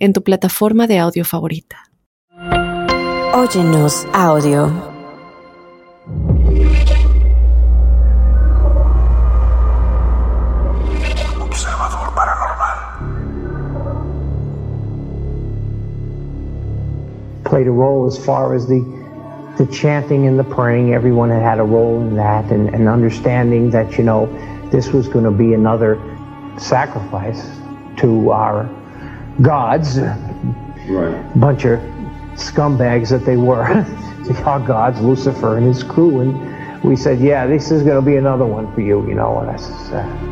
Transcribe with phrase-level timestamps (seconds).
[0.00, 1.76] en tu plataforma de audio favorita.
[3.34, 4.70] Óyenos audio.
[11.38, 12.78] Observador paranormal.
[17.44, 18.82] Played a role as far as the
[19.58, 20.94] the chanting and the praying.
[20.94, 24.26] Everyone had had a role in that, and, and understanding that you know
[24.70, 25.98] this was going to be another
[26.56, 27.42] sacrifice
[27.98, 28.66] to our
[29.42, 29.98] gods,
[30.88, 31.40] Right.
[31.40, 31.78] bunch of
[32.34, 33.62] scumbags that they were,
[34.44, 38.16] our gods, Lucifer and his crew, and we said, yeah, this is going to be
[38.16, 40.30] another one for you, you know, and I said, uh,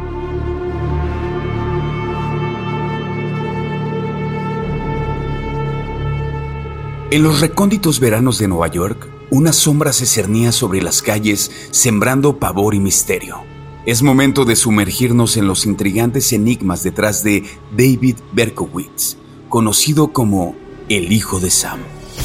[7.11, 12.39] En los recónditos veranos de Nueva York, una sombra se cernía sobre las calles, sembrando
[12.39, 13.58] pavor y misterio.
[13.87, 19.17] Es momento de sumergirnos en los intrigantes enigmas detrás de David Berkowitz,
[19.49, 20.57] conocido como
[20.89, 21.81] el Hijo de Sam.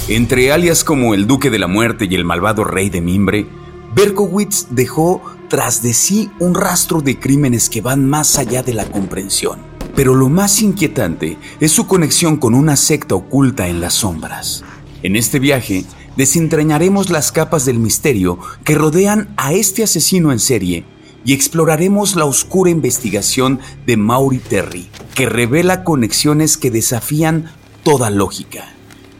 [0.08, 3.48] Entre alias como el Duque de la Muerte y el malvado Rey de Mimbre,
[3.96, 8.86] Berkowitz dejó tras de sí un rastro de crímenes que van más allá de la
[8.86, 9.60] comprensión.
[9.96, 14.64] Pero lo más inquietante es su conexión con una secta oculta en las sombras.
[15.04, 15.86] En este viaje,
[16.18, 20.86] desentrañaremos las capas del misterio que rodean a este asesino en serie
[21.26, 27.52] y exploraremos la oscura investigación de Maury Terry, que revela conexiones que desafían
[27.84, 28.74] toda lógica.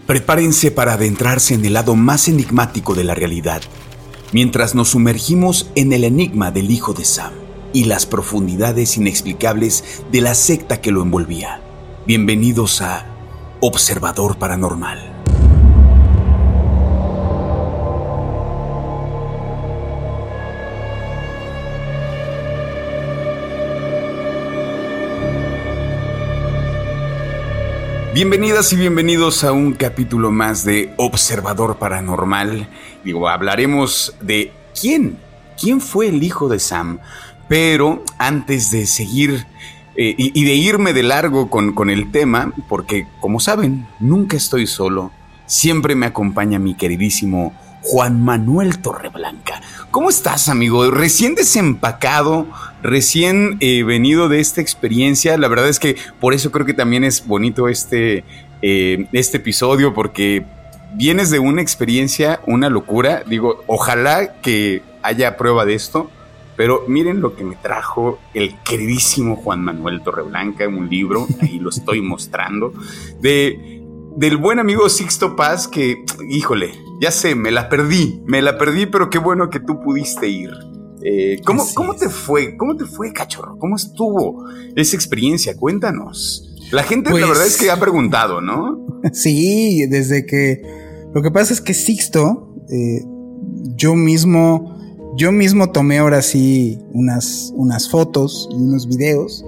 [0.06, 3.62] Prepárense para adentrarse en el lado más enigmático de la realidad,
[4.32, 7.32] mientras nos sumergimos en el enigma del hijo de Sam
[7.72, 11.62] y las profundidades inexplicables de la secta que lo envolvía.
[12.06, 13.06] Bienvenidos a
[13.62, 15.13] Observador Paranormal.
[28.14, 32.70] Bienvenidas y bienvenidos a un capítulo más de Observador Paranormal.
[33.04, 35.18] Digo, hablaremos de quién,
[35.60, 37.00] quién fue el hijo de Sam.
[37.48, 39.48] Pero antes de seguir
[39.96, 44.38] eh, y, y de irme de largo con, con el tema, porque como saben, nunca
[44.38, 45.12] estoy solo,
[45.48, 49.60] siempre me acompaña mi queridísimo Juan Manuel Torreblanca.
[49.90, 50.92] ¿Cómo estás, amigo?
[50.92, 52.46] Recién desempacado,
[52.84, 55.38] recién eh, venido de esta experiencia.
[55.38, 58.24] La verdad es que por eso creo que también es bonito este,
[58.62, 60.46] eh, este episodio, porque
[60.94, 63.24] vienes de una experiencia, una locura.
[63.26, 66.12] Digo, ojalá que haya prueba de esto.
[66.56, 71.72] Pero miren lo que me trajo el queridísimo Juan Manuel Torreblanca, un libro, ahí lo
[71.72, 72.72] estoy mostrando,
[73.20, 73.82] de
[74.16, 76.72] del buen amigo Sixto Paz que, híjole,
[77.02, 80.52] ya sé, me la perdí, me la perdí, pero qué bueno que tú pudiste ir.
[81.06, 82.56] Eh, ¿cómo, ¿Cómo te fue?
[82.58, 83.58] ¿Cómo te fue, cachorro?
[83.60, 85.56] ¿Cómo estuvo esa experiencia?
[85.58, 86.50] Cuéntanos.
[86.72, 88.86] La gente, la Pues- verdad es que ha preguntado, ¿no?
[89.14, 90.62] Sí, desde que
[91.14, 93.04] lo que pasa es que Sixto, eh,
[93.76, 94.78] yo mismo,
[95.18, 99.44] yo mismo tomé ahora sí unas, unas fotos y unos videos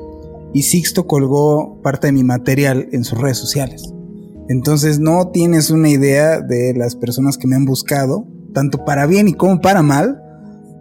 [0.54, 3.84] y Sixto colgó parte de mi material en sus redes sociales.
[4.50, 9.28] Entonces no tienes una idea de las personas que me han buscado, tanto para bien
[9.28, 10.22] y como para mal,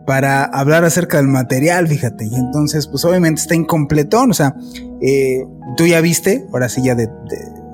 [0.06, 2.26] para hablar acerca del material, fíjate.
[2.26, 4.54] Y entonces, pues obviamente está incompletón, o sea,
[5.00, 5.44] eh,
[5.76, 7.12] tú ya viste, ahora sí ya de, de-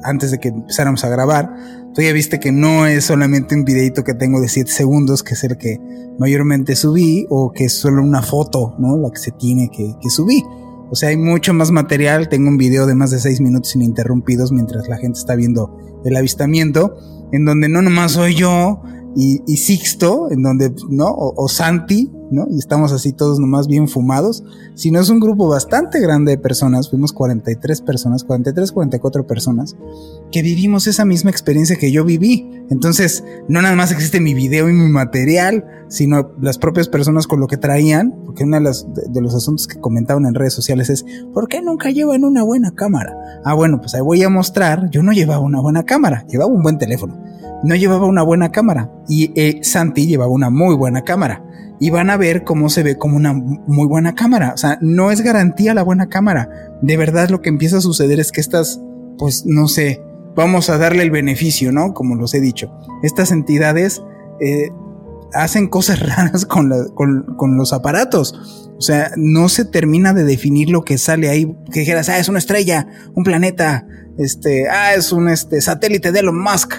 [0.03, 1.53] antes de que empezáramos a grabar,
[1.95, 5.35] tú ya viste que no es solamente un videito que tengo de 7 segundos, que
[5.35, 5.79] es el que
[6.19, 8.97] mayormente subí, o que es solo una foto, ¿no?
[8.97, 10.43] La que se tiene que, que subí.
[10.93, 12.29] O sea, hay mucho más material.
[12.29, 16.17] Tengo un video de más de 6 minutos ininterrumpidos mientras la gente está viendo el
[16.17, 16.97] avistamiento,
[17.33, 18.83] en donde no nomás soy yo
[19.17, 21.07] y, y Sixto, en donde, ¿no?
[21.09, 22.47] O, o Santi, ¿no?
[22.51, 26.89] Y estamos así todos nomás bien fumados, sino es un grupo bastante grande de personas,
[26.91, 29.75] fuimos 43 personas, 43, 44 personas,
[30.31, 32.49] que vivimos esa misma experiencia que yo viví.
[32.71, 37.41] Entonces, no nada más existe mi video y mi material, sino las propias personas con
[37.41, 40.89] lo que traían, porque uno de, de- de los asuntos que comentaban en redes sociales
[40.89, 41.05] es,
[41.35, 43.13] ¿por qué nunca llevan una buena cámara?
[43.45, 46.63] Ah, bueno, pues ahí voy a mostrar, yo no llevaba una buena cámara, llevaba un
[46.63, 47.21] buen teléfono,
[47.63, 51.45] no llevaba una buena cámara, y eh, Santi llevaba una muy buena cámara.
[51.83, 54.53] Y van a ver cómo se ve como una muy buena cámara.
[54.55, 56.51] O sea, no es garantía la buena cámara.
[56.83, 58.83] De verdad lo que empieza a suceder es que estas,
[59.17, 60.03] pues no sé,
[60.37, 61.95] vamos a darle el beneficio, ¿no?
[61.95, 62.71] Como los he dicho.
[63.03, 64.03] Estas entidades
[64.41, 64.69] eh,
[65.33, 68.69] hacen cosas raras con, con, los aparatos.
[68.77, 71.55] O sea, no se termina de definir lo que sale ahí.
[71.73, 73.87] Que dijeras, ah, es una estrella, un planeta,
[74.19, 76.75] este, ah, es un este, satélite de Elon Musk.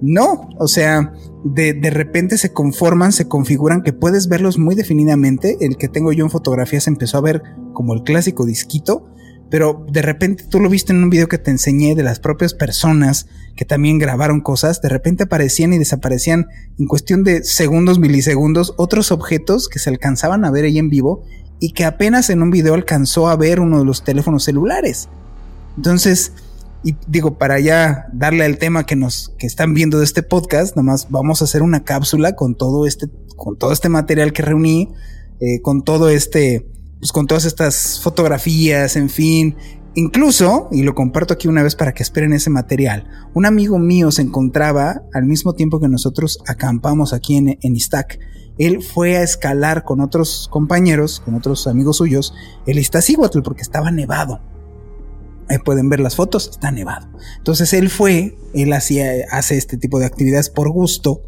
[0.00, 1.12] No, o sea,
[1.44, 5.56] de, de, repente se conforman, se configuran, que puedes verlos muy definidamente.
[5.60, 7.42] El que tengo yo en fotografías empezó a ver
[7.72, 9.08] como el clásico disquito,
[9.50, 12.54] pero de repente tú lo viste en un video que te enseñé de las propias
[12.54, 16.46] personas que también grabaron cosas, de repente aparecían y desaparecían
[16.78, 21.24] en cuestión de segundos, milisegundos, otros objetos que se alcanzaban a ver ahí en vivo
[21.58, 25.08] y que apenas en un video alcanzó a ver uno de los teléfonos celulares.
[25.76, 26.32] Entonces,
[26.84, 30.76] y digo, para ya darle al tema que nos que están viendo de este podcast,
[30.76, 34.90] nomás vamos a hacer una cápsula con todo este, con todo este material que reuní,
[35.40, 36.70] eh, con todo este,
[37.00, 39.56] pues con todas estas fotografías, en fin.
[39.94, 44.12] Incluso, y lo comparto aquí una vez para que esperen ese material, un amigo mío
[44.12, 48.20] se encontraba al mismo tiempo que nosotros acampamos aquí en, en Istac.
[48.58, 52.34] Él fue a escalar con otros compañeros, con otros amigos suyos,
[52.66, 54.40] el Iztaccíhuatl porque estaba nevado.
[55.48, 57.08] Ahí pueden ver las fotos, está nevado.
[57.38, 61.22] Entonces él fue, él hacía, hace este tipo de actividades por gusto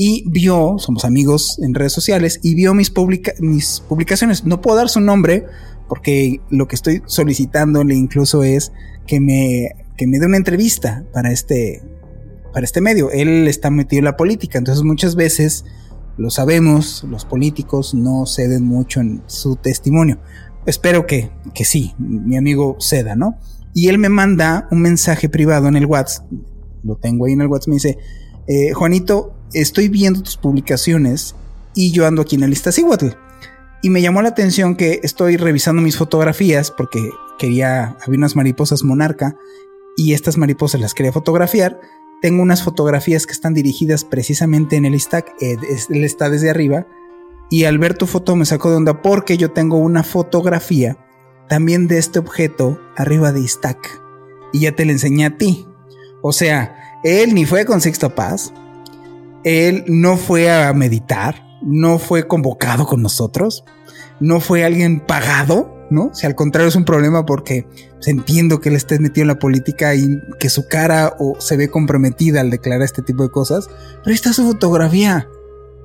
[0.00, 2.92] y vio, somos amigos en redes sociales, y vio mis,
[3.40, 4.44] mis publicaciones.
[4.44, 5.44] No puedo dar su nombre
[5.88, 8.72] porque lo que estoy solicitándole incluso es
[9.08, 11.82] que me, que me dé una entrevista para este,
[12.52, 13.10] para este medio.
[13.10, 15.64] Él está metido en la política, entonces muchas veces,
[16.16, 20.20] lo sabemos, los políticos no ceden mucho en su testimonio.
[20.64, 23.36] Espero que, que sí, mi amigo ceda, ¿no?
[23.74, 26.26] Y él me manda un mensaje privado en el WhatsApp,
[26.82, 27.98] lo tengo ahí en el WhatsApp, me dice,
[28.46, 31.34] eh, Juanito, estoy viendo tus publicaciones
[31.74, 33.08] y yo ando aquí en la lista Cihuatl.
[33.82, 38.82] Y me llamó la atención que estoy revisando mis fotografías porque quería, había unas mariposas
[38.82, 39.36] monarca
[39.96, 41.80] y estas mariposas las quería fotografiar.
[42.20, 45.56] Tengo unas fotografías que están dirigidas precisamente en el stack, eh,
[45.90, 46.86] él está desde arriba.
[47.50, 50.98] Y al ver tu foto me sacó de onda porque yo tengo una fotografía
[51.48, 54.02] también de este objeto arriba de stack.
[54.52, 55.66] Y ya te la enseñé a ti.
[56.22, 58.52] O sea, él ni fue con Sixto Paz,
[59.44, 63.64] él no fue a meditar, no fue convocado con nosotros,
[64.20, 66.10] no fue alguien pagado, ¿no?
[66.12, 69.38] Si al contrario es un problema porque pues, entiendo que él esté metido en la
[69.38, 73.68] política y que su cara o se ve comprometida al declarar este tipo de cosas,
[73.68, 75.28] pero ahí está su fotografía.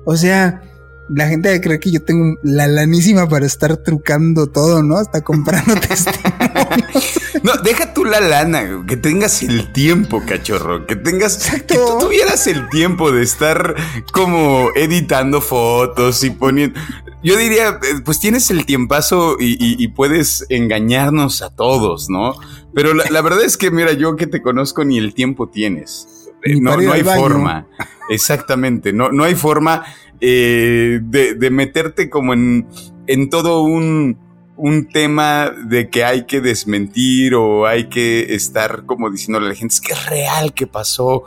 [0.04, 0.62] O sea,
[1.08, 4.96] la gente cree que yo tengo la lanísima para estar trucando todo, ¿no?
[4.96, 7.20] Hasta comprando testimonios.
[7.42, 12.46] No, deja tú la lana, que tengas el tiempo, cachorro, que tengas, que tú tuvieras
[12.46, 13.74] el tiempo de estar
[14.12, 16.80] como editando fotos y poniendo.
[17.22, 22.34] Yo diría, eh, pues tienes el tiempazo y, puedes engañarnos a todos, ¿no?
[22.74, 26.30] Pero la, verdad es que, mira, yo que te conozco ni el tiempo tienes.
[26.60, 27.66] No, no hay forma.
[28.10, 29.84] Exactamente, no, no hay forma
[30.20, 32.66] eh, de, meterte como en,
[33.06, 34.18] en todo un,
[34.56, 39.54] un tema de que hay que desmentir o hay que estar como diciéndole a la
[39.54, 41.24] gente, es que es real que pasó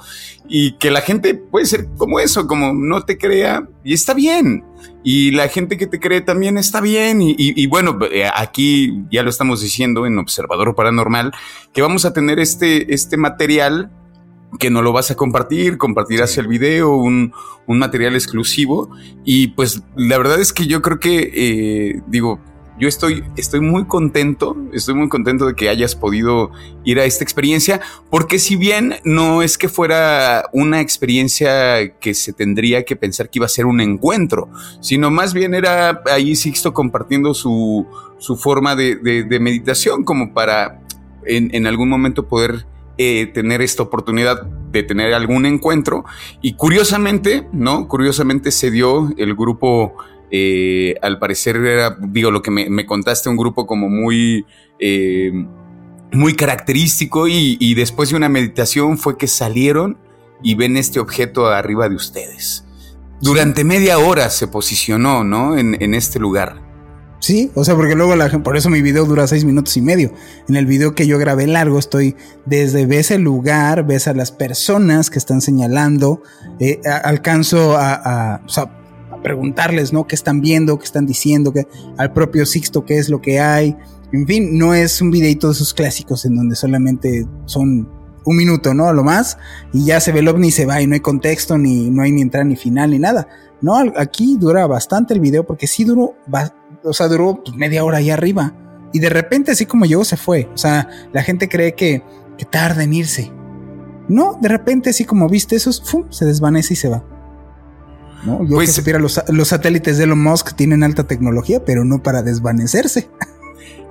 [0.47, 4.63] y que la gente puede ser como eso, como no te crea y está bien.
[5.03, 7.21] Y la gente que te cree también está bien.
[7.21, 11.31] Y, y, bueno, eh, aquí ya lo estamos diciendo en Observador Paranormal,
[11.73, 13.89] que vamos a tener este, este material
[14.59, 17.33] que no lo vas a compartir, compartirás el video, un,
[17.65, 18.89] un, material exclusivo.
[19.23, 22.39] Y pues la verdad es que yo creo que, eh, digo,
[22.79, 26.51] yo estoy, estoy muy contento, estoy muy contento de que hayas podido
[26.83, 27.81] ir a esta experiencia,
[28.11, 33.39] porque si bien no es que fuera una experiencia que se tendría que pensar que
[33.39, 37.87] iba a ser un encuentro, sino más bien era ahí Sixto compartiendo su,
[38.19, 40.79] su forma de, de, meditación como para
[41.25, 42.67] en, en algún momento poder
[42.97, 46.03] eh, tener esta oportunidad de tener algún encuentro.
[46.41, 47.87] Y curiosamente, ¿no?
[47.87, 49.95] Curiosamente se dio el grupo,
[50.31, 54.45] eh, al parecer era, digo, lo que me, contaste, un grupo como muy...
[54.79, 55.31] Eh,
[56.13, 59.97] muy característico y, después de una meditación fue que salieron
[60.41, 62.65] y ven este objeto arriba de ustedes.
[63.19, 65.57] Durante media hora se posicionó, ¿no?
[65.57, 66.66] En, en este lugar.
[67.19, 70.11] Sí, o sea, porque luego la por eso mi video dura seis minutos y medio.
[70.47, 74.31] En el video que yo grabé largo estoy desde ves el lugar, ves a las
[74.31, 76.21] personas que están señalando,
[76.59, 78.41] eh, alcanzo a,
[79.23, 80.05] preguntarles, ¿no?
[80.05, 80.77] ¿Qué están viendo?
[80.77, 81.51] ¿Qué están diciendo?
[81.51, 83.75] ¿Qué, al propio Sixto qué es lo que hay.
[84.13, 87.89] En fin, no es un videito de esos clásicos en donde solamente son
[88.23, 88.87] un minuto, ¿no?
[88.87, 89.37] A lo más,
[89.73, 92.03] y ya se ve el ovni y se va y no hay contexto, ni no
[92.03, 93.27] hay ni entrada ni final ni nada.
[93.61, 96.13] No, aquí dura bastante el video porque sí duró
[96.87, 98.53] o sea, duró pues, media hora ahí arriba.
[98.93, 100.49] Y de repente, así como llegó, se fue.
[100.53, 102.03] O sea, la gente cree que,
[102.37, 103.31] que tarda en irse.
[104.07, 107.03] No, de repente, así como viste eso, se desvanece y se va.
[108.25, 108.43] ¿No?
[108.43, 112.23] Yo pues, que los, los satélites de Elon Musk tienen alta tecnología, pero no para
[112.23, 113.09] desvanecerse.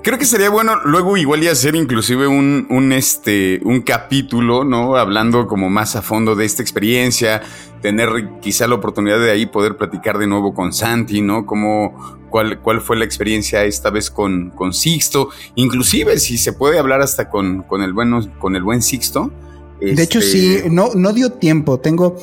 [0.06, 4.94] Creo que sería bueno luego igual y hacer inclusive un, un, este, un capítulo, ¿no?
[4.94, 7.42] Hablando como más a fondo de esta experiencia,
[7.82, 8.08] tener
[8.40, 11.44] quizá la oportunidad de ahí poder platicar de nuevo con Santi, ¿no?
[11.44, 16.78] Como, cuál, cuál fue la experiencia esta vez con, con Sixto, inclusive si se puede
[16.78, 19.32] hablar hasta con, con el bueno, con el buen Sixto.
[19.80, 21.80] De hecho, sí, este, no, no dio tiempo.
[21.80, 22.16] Tengo,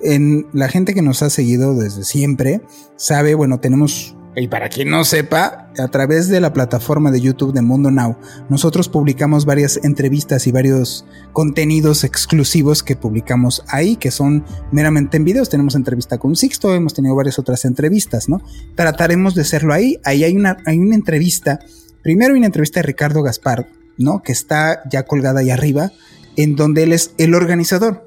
[0.00, 2.62] en la gente que nos ha seguido desde siempre,
[2.96, 7.52] sabe, bueno, tenemos y para quien no sepa, a través de la plataforma de YouTube
[7.52, 8.16] de Mundo Now,
[8.48, 15.24] nosotros publicamos varias entrevistas y varios contenidos exclusivos que publicamos ahí, que son meramente en
[15.24, 15.48] videos.
[15.48, 18.40] Tenemos entrevista con Sixto, hemos tenido varias otras entrevistas, ¿no?
[18.74, 19.98] Trataremos de hacerlo ahí.
[20.04, 21.58] Ahí hay una, hay una entrevista,
[22.02, 24.22] primero hay una entrevista de Ricardo Gaspar, ¿no?
[24.22, 25.90] Que está ya colgada ahí arriba,
[26.36, 28.04] en donde él es el organizador.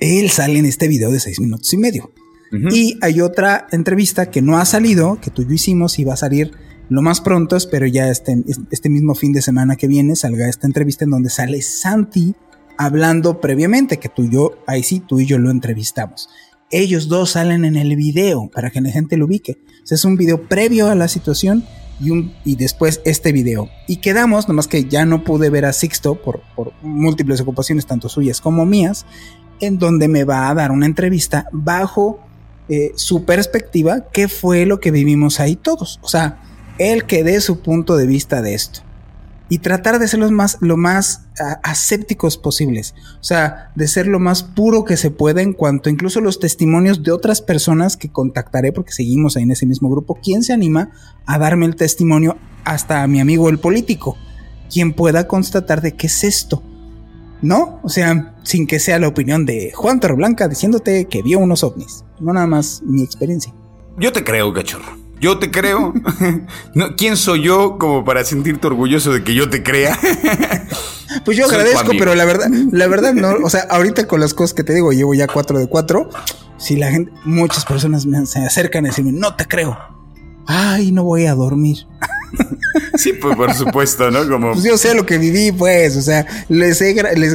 [0.00, 2.12] Él sale en este video de seis minutos y medio.
[2.50, 6.14] Y hay otra entrevista que no ha salido, que tú y yo hicimos y va
[6.14, 6.52] a salir
[6.88, 10.66] lo más pronto, espero ya este, este mismo fin de semana que viene salga esta
[10.66, 12.34] entrevista en donde sale Santi
[12.78, 16.30] hablando previamente, que tú y yo, ahí sí, tú y yo lo entrevistamos.
[16.70, 19.58] Ellos dos salen en el video para que la gente lo ubique.
[19.90, 21.64] es un video previo a la situación
[22.00, 23.68] y, un, y después este video.
[23.86, 28.08] Y quedamos, nomás que ya no pude ver a Sixto por, por múltiples ocupaciones, tanto
[28.08, 29.04] suyas como mías,
[29.60, 32.20] en donde me va a dar una entrevista bajo
[32.68, 35.98] eh, su perspectiva, qué fue lo que vivimos ahí todos.
[36.02, 36.42] O sea,
[36.78, 38.80] él que dé su punto de vista de esto.
[39.50, 41.22] Y tratar de ser los más, lo más
[41.62, 42.94] asépticos posibles.
[43.18, 47.02] O sea, de ser lo más puro que se pueda en cuanto incluso los testimonios
[47.02, 50.18] de otras personas que contactaré, porque seguimos ahí en ese mismo grupo.
[50.22, 50.90] ¿Quién se anima
[51.24, 54.18] a darme el testimonio hasta a mi amigo el político?
[54.70, 56.62] Quien pueda constatar de qué es esto.
[57.42, 57.80] ¿No?
[57.82, 62.04] O sea, sin que sea la opinión de Juan Torreblanca diciéndote que vio unos ovnis.
[62.20, 63.52] No nada más mi experiencia.
[63.98, 64.96] Yo te creo, cachorro.
[65.20, 65.92] Yo te creo.
[66.96, 69.98] ¿Quién soy yo como para sentirte orgulloso de que yo te crea?
[71.24, 73.34] pues yo agradezco, pero la verdad, la verdad no.
[73.44, 76.08] O sea, ahorita con las cosas que te digo, llevo ya cuatro de cuatro.
[76.56, 79.76] Si la gente, muchas personas me, se acercan a decirme, no te creo.
[80.46, 81.86] Ay, no voy a dormir.
[82.96, 84.28] Sí, pues por supuesto, ¿no?
[84.28, 84.52] Como...
[84.52, 86.80] Pues yo sé lo que viví, pues, o sea, les,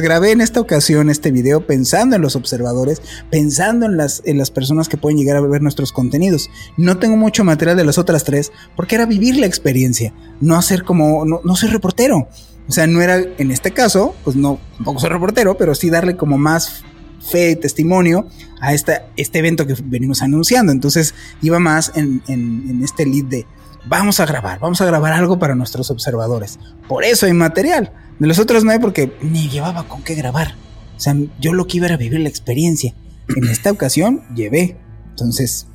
[0.00, 4.50] grabé en esta ocasión este video pensando en los observadores, pensando en las, en las
[4.50, 6.50] personas que pueden llegar a ver nuestros contenidos.
[6.76, 10.84] No tengo mucho material de las otras tres porque era vivir la experiencia, no hacer
[10.84, 12.28] como, no, no soy reportero.
[12.66, 16.16] O sea, no era, en este caso, pues no, tampoco soy reportero, pero sí darle
[16.16, 16.82] como más
[17.20, 18.26] fe y testimonio
[18.60, 20.72] a esta, este evento que venimos anunciando.
[20.72, 23.46] Entonces iba más en, en este lead de
[23.86, 26.58] vamos a grabar, vamos a grabar algo para nuestros observadores.
[26.88, 27.92] Por eso hay material.
[28.18, 30.54] De los otros no hay porque ni llevaba con qué grabar.
[30.96, 32.94] O sea, yo lo que iba era vivir la experiencia.
[33.28, 34.76] En esta ocasión llevé.
[35.10, 35.66] Entonces,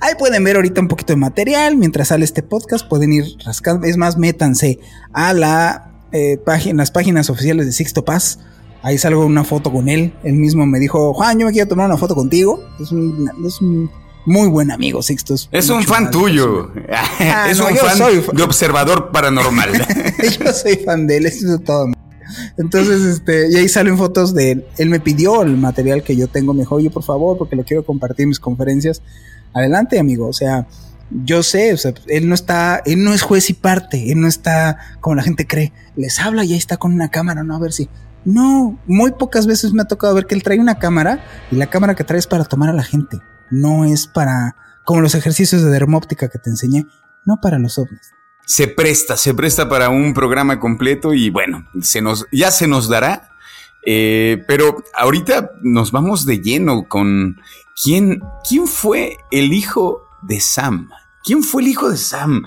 [0.00, 1.76] ahí pueden ver ahorita un poquito de material.
[1.76, 3.86] Mientras sale este podcast, pueden ir rascando.
[3.86, 4.80] Es más, métanse
[5.12, 6.40] a la, eh,
[6.72, 8.40] las páginas oficiales de Sixto Paz.
[8.82, 10.12] Ahí salgo una foto con él.
[10.24, 12.60] Él mismo me dijo, Juan, yo me quiero tomar una foto contigo.
[12.80, 13.88] Es un
[14.26, 15.48] muy buen amigo, Sixtus.
[15.52, 16.72] Es un fan tuyo.
[17.26, 17.98] Ah, es un fan
[18.32, 19.72] de observador paranormal.
[20.40, 21.88] yo soy fan de él, eso es todo.
[22.56, 24.64] Entonces, este, y ahí salen fotos de él.
[24.78, 26.54] Él me pidió el material que yo tengo.
[26.54, 29.02] Me dijo, oye, por favor, porque lo quiero compartir en mis conferencias.
[29.52, 30.26] Adelante, amigo.
[30.28, 30.66] O sea,
[31.10, 34.12] yo sé, o sea, él no está, él no es juez y parte.
[34.12, 35.72] Él no está como la gente cree.
[35.96, 37.56] Les habla y ahí está con una cámara, ¿no?
[37.56, 37.88] A ver si.
[38.24, 41.66] No, muy pocas veces me ha tocado ver que él trae una cámara y la
[41.66, 43.18] cámara que trae es para tomar a la gente
[43.50, 46.86] no es para, como los ejercicios de dermóptica que te enseñé,
[47.24, 48.12] no para los ovnis.
[48.46, 52.88] Se presta, se presta para un programa completo y bueno, se nos, ya se nos
[52.88, 53.30] dará.
[53.86, 57.36] Eh, pero ahorita nos vamos de lleno con
[57.82, 60.90] quién, quién fue el hijo de Sam.
[61.22, 62.44] ¿Quién fue el hijo de Sam?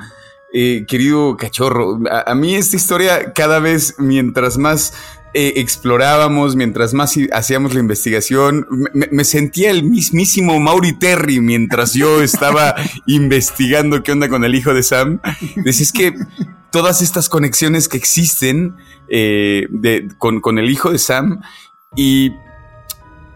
[0.53, 4.93] Eh, querido cachorro, a, mí esta historia cada vez mientras más
[5.39, 12.21] eh, explorábamos, mientras más hacíamos la investigación, me, sentía el mismísimo Mauri Terry mientras yo
[12.23, 12.73] estaba
[13.05, 15.19] investigando qué onda con el hijo de Sam.
[15.57, 16.15] Decís que
[16.71, 18.77] todas estas conexiones que existen
[19.09, 19.67] eh,
[20.17, 21.41] con, con el hijo de Sam
[21.95, 22.31] y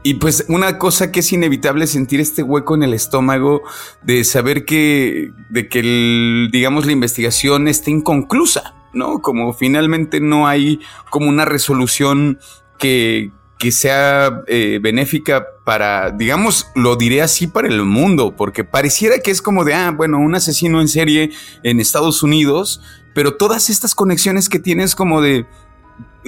[0.02, 3.62] y pues una cosa que es inevitable es sentir este hueco en el estómago
[4.02, 8.74] de saber que, de que digamos, la investigación está inconclusa.
[8.94, 9.22] ¿No?
[9.22, 10.80] Como finalmente no hay
[11.10, 12.40] como una resolución
[12.78, 19.20] que, que sea eh, benéfica para, digamos, lo diré así para el mundo, porque pareciera
[19.20, 21.32] que es como de, ah, bueno, un asesino en serie
[21.64, 22.82] en Estados Unidos,
[23.14, 25.46] pero todas estas conexiones que tienes como de,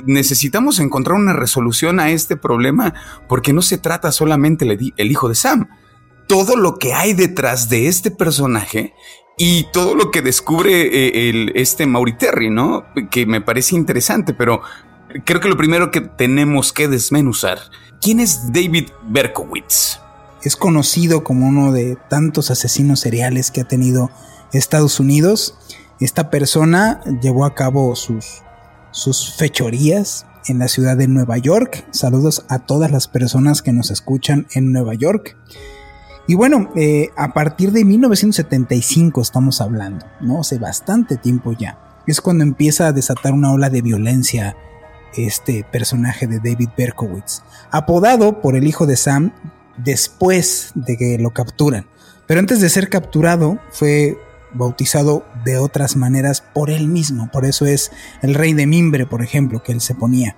[0.06, 2.94] necesitamos encontrar una resolución a este problema
[3.28, 5.70] porque no se trata solamente el, hijo de Sam.
[6.28, 8.94] Todo lo que hay detrás de este personaje
[9.38, 12.86] y todo lo que descubre eh, el, este Mauriterri, ¿no?
[13.10, 14.62] Que me parece interesante, pero
[15.26, 17.60] creo que lo primero que tenemos que desmenuzar,
[18.02, 20.00] ¿quién es David Berkowitz?
[20.44, 24.12] Es conocido como uno de tantos asesinos seriales que ha tenido
[24.52, 25.58] Estados Unidos.
[26.00, 28.42] Esta persona llevó a cabo sus,
[28.92, 31.86] sus fechorías en la ciudad de Nueva York.
[31.92, 35.38] Saludos a todas las personas que nos escuchan en Nueva York.
[36.28, 40.40] Y bueno, eh, a partir de 1975 estamos hablando, ¿no?
[40.40, 42.02] Hace bastante tiempo ya.
[42.08, 44.56] Es cuando empieza a desatar una ola de violencia
[45.16, 49.32] este personaje de David Berkowitz, apodado por el hijo de Sam
[49.78, 51.86] después de que lo capturan.
[52.26, 54.18] Pero antes de ser capturado fue
[54.54, 57.30] bautizado de otras maneras por él mismo.
[57.32, 60.36] Por eso es el rey de mimbre, por ejemplo, que él se ponía.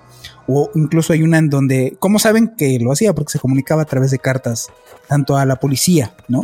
[0.48, 3.14] O incluso hay una en donde, ¿cómo saben que lo hacía?
[3.14, 4.68] Porque se comunicaba a través de cartas,
[5.08, 6.42] tanto a la policía, ¿no?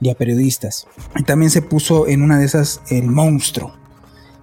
[0.00, 0.86] Y a periodistas.
[1.16, 3.74] Y también se puso en una de esas el monstruo.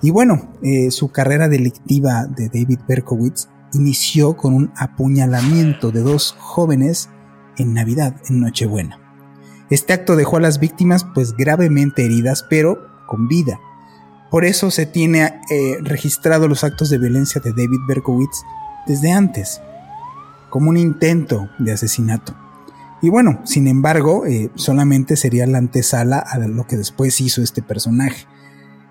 [0.02, 6.36] Y bueno, eh, su carrera delictiva de David Berkowitz inició con un apuñalamiento de dos
[6.40, 7.10] jóvenes
[7.58, 9.00] en Navidad, en Nochebuena.
[9.70, 13.60] Este acto dejó a las víctimas pues gravemente heridas, pero con vida.
[14.32, 18.44] Por eso se tiene eh, registrado los actos de violencia de David Berkowitz
[18.90, 19.62] desde antes,
[20.50, 22.36] como un intento de asesinato.
[23.04, 27.62] Y bueno, sin embargo, eh, solamente sería la antesala a lo que después hizo este
[27.62, 28.26] personaje.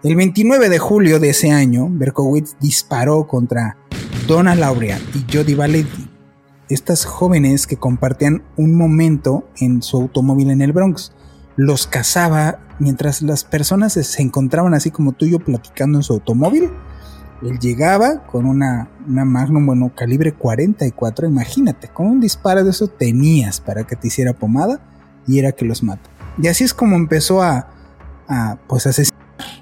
[0.05, 3.77] El 29 de julio de ese año, Berkowitz disparó contra
[4.29, 6.09] Donna Laurea y Jody Valenti,
[6.69, 11.13] estas jóvenes que compartían un momento en su automóvil en el Bronx.
[11.57, 16.13] Los cazaba mientras las personas se encontraban así como tú y yo platicando en su
[16.13, 16.71] automóvil.
[17.43, 22.89] Él llegaba con una, una Magnum, bueno, calibre 44, imagínate, con un disparo de eso
[22.89, 24.81] tenías para que te hiciera pomada
[25.27, 26.11] y era que los mata.
[26.41, 27.69] Y así es como empezó a,
[28.29, 29.19] a pues asesinar.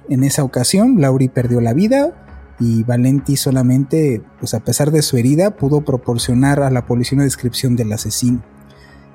[0.09, 2.15] En esa ocasión, Lauri perdió la vida,
[2.59, 7.25] y Valenti solamente, pues a pesar de su herida, pudo proporcionar a la policía una
[7.25, 8.43] descripción del asesino.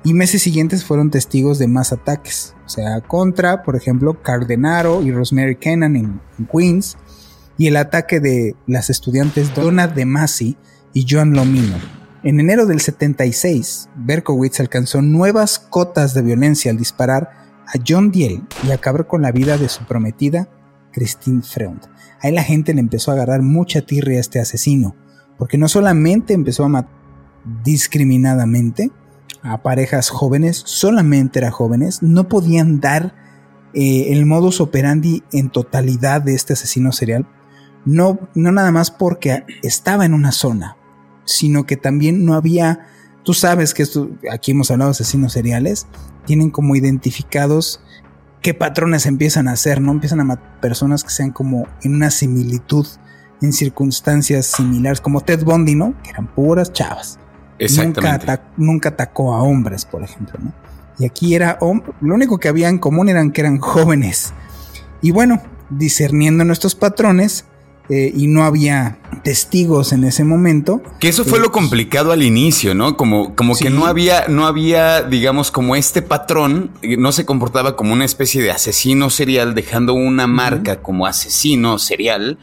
[0.04, 5.12] Y meses siguientes fueron testigos de más ataques, o sea, contra, por ejemplo, Cardenaro y
[5.12, 6.20] Rosemary Kennan en,
[6.52, 6.96] Queens,
[7.58, 10.56] y el ataque de las estudiantes Donna De Masi
[10.92, 11.76] y Joan Lomino.
[12.22, 17.30] En enero del 76, Berkowitz alcanzó nuevas cotas de violencia al disparar
[17.66, 20.48] a John Diel y acabar con la vida de su prometida,
[20.92, 21.80] Christine Freund.
[22.20, 24.94] Ahí la gente le empezó a agarrar mucha tirria a este asesino,
[25.38, 27.02] porque no solamente empezó a matar
[27.64, 28.90] discriminadamente
[29.42, 33.14] a parejas jóvenes, solamente eran jóvenes, no podían dar
[33.74, 37.26] eh, el modus operandi en totalidad de este asesino serial,
[37.84, 40.76] no, no nada más porque estaba en una zona,
[41.24, 42.86] sino que también no había,
[43.22, 45.86] tú sabes que esto, aquí hemos hablado de asesinos seriales,
[46.26, 47.80] tienen como identificados
[48.40, 49.92] qué patrones empiezan a hacer, ¿no?
[49.92, 52.86] Empiezan a matar personas que sean como en una similitud,
[53.40, 55.94] en circunstancias similares, como Ted Bundy, ¿no?
[56.02, 57.18] Que eran puras chavas.
[57.58, 58.26] Exactamente.
[58.26, 60.52] Nunca, nunca atacó a hombres, por ejemplo, ¿no?
[60.98, 61.58] Y aquí era,
[62.00, 64.34] lo único que había en común eran que eran jóvenes.
[65.00, 67.46] Y bueno, discerniendo nuestros patrones,
[67.88, 70.82] eh, y no había testigos en ese momento.
[71.00, 72.96] Que eso fue lo eh, complicado al inicio, ¿no?
[72.96, 77.76] Como, como que no había, no había, digamos, como este patrón, eh, no se comportaba
[77.76, 82.38] como una especie de asesino serial, dejando una marca como asesino serial.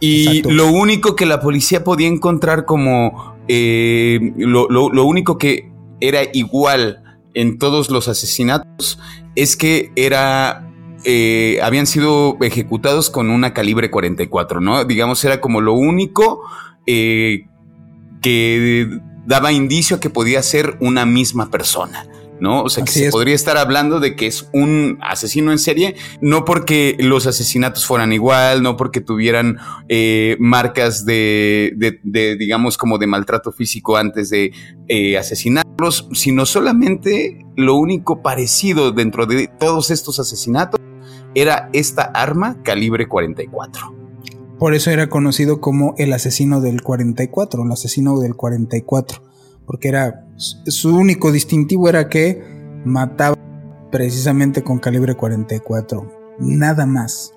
[0.00, 7.02] Y lo único que la policía podía encontrar como lo, lo único que era igual
[7.34, 9.00] en todos los asesinatos
[9.34, 10.67] es que era
[11.04, 14.84] eh, habían sido ejecutados con una calibre 44, ¿no?
[14.84, 16.42] Digamos, era como lo único
[16.86, 17.46] eh,
[18.20, 18.88] que
[19.24, 22.06] daba indicio que podía ser una misma persona.
[22.40, 22.62] ¿no?
[22.62, 26.44] O sea, que se podría estar hablando de que es un asesino en serie, no
[26.44, 29.58] porque los asesinatos fueran igual, no porque tuvieran
[29.88, 31.72] eh, marcas de,
[32.04, 34.52] de, digamos, como de maltrato físico antes de
[35.18, 40.78] asesinarlos, sino solamente lo único parecido dentro de todos estos asesinatos
[41.40, 43.94] era esta arma calibre 44.
[44.58, 49.22] Por eso era conocido como el asesino del 44, el asesino del 44,
[49.66, 52.42] porque era su único distintivo era que
[52.84, 53.36] mataba
[53.92, 57.32] precisamente con calibre 44, nada más.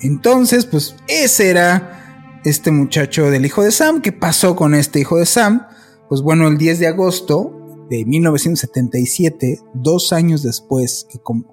[0.00, 5.18] Entonces, pues ese era este muchacho del hijo de Sam, ¿qué pasó con este hijo
[5.18, 5.66] de Sam?
[6.08, 7.59] Pues bueno, el 10 de agosto
[7.90, 11.06] de 1977, dos años después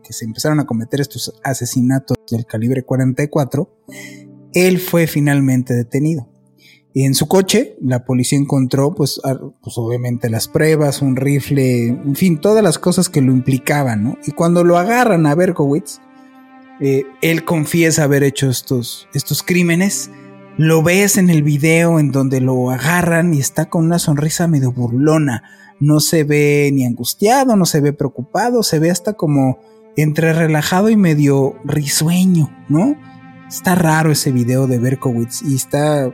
[0.04, 3.70] que, se empezaron a cometer estos asesinatos del calibre 44,
[4.54, 6.30] él fue finalmente detenido.
[6.94, 9.20] en su coche, la policía encontró, pues,
[9.62, 14.18] pues, obviamente las pruebas, un rifle, en fin, todas las cosas que lo implicaban, ¿no?
[14.26, 16.00] Y cuando lo agarran a Berkowitz,
[16.80, 20.12] eh, él confiesa haber hecho estos, estos crímenes.
[20.58, 24.72] Lo ves en el video en donde lo agarran y está con una sonrisa medio
[24.72, 25.44] burlona.
[25.80, 29.60] No se ve ni angustiado, no se ve preocupado, se ve hasta como
[29.98, 32.96] entre relajado y medio risueño, ¿no?
[33.48, 36.12] Está raro ese video de Berkowitz y está,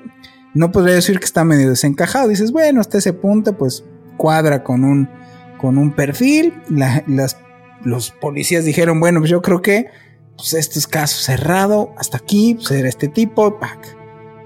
[0.54, 2.28] no podría decir que está medio desencajado.
[2.28, 3.86] Dices, bueno, hasta ese punto, pues
[4.18, 5.10] cuadra con un,
[5.58, 6.54] con un perfil.
[6.68, 7.38] las,
[7.86, 9.88] los policías dijeron, bueno, pues yo creo que
[10.36, 14.03] pues este es caso cerrado, hasta aquí, pues era este tipo, pack.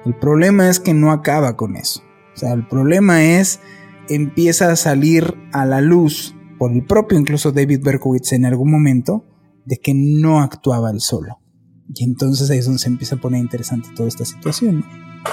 [0.08, 2.02] El problema es que no acaba con eso.
[2.34, 3.60] O sea, el problema es,
[4.08, 9.26] empieza a salir a la luz por el propio incluso David Berkowitz en algún momento,
[9.65, 11.39] de que no actuaba él solo.
[11.93, 14.86] Y entonces ahí es donde se empieza a poner interesante toda esta situación.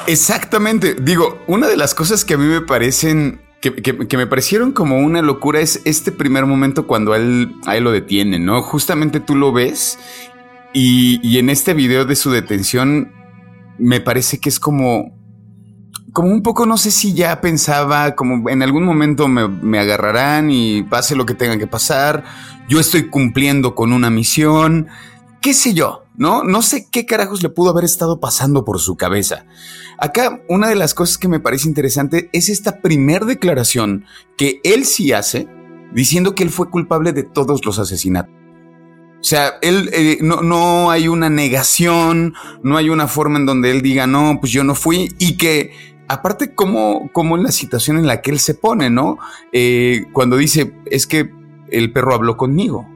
[0.08, 0.94] Exactamente.
[0.94, 5.22] Digo, una de las cosas que a mí me parecen que, me parecieron como una
[5.22, 8.60] locura es este primer momento cuando él, lo detienen, ¿no?
[8.60, 10.00] Justamente tú lo ves
[10.72, 13.12] y, en este video de su detención
[13.78, 15.12] me parece que es como
[16.14, 20.84] como un poco, no sé si ya pensaba, como en algún momento me, agarrarán y
[20.84, 22.22] pase lo que tenga que pasar,
[22.68, 24.86] yo estoy cumpliendo con una misión,
[25.42, 26.44] qué sé yo, ¿no?
[26.44, 29.44] No sé qué carajos le pudo haber estado pasando por su cabeza.
[29.98, 34.04] Acá, una de las cosas que me parece interesante es esta primer declaración
[34.38, 35.48] que él sí hace,
[35.92, 38.43] diciendo que él fue culpable de todos los asesinatos.
[39.24, 43.70] O sea, él eh, no, no hay una negación, no hay una forma en donde
[43.70, 45.72] él diga, no, pues yo no fui, y que
[46.08, 49.16] aparte como, como en la situación en la que él se pone, ¿no?
[49.50, 51.30] Eh, cuando dice, es que
[51.70, 52.86] el perro habló conmigo,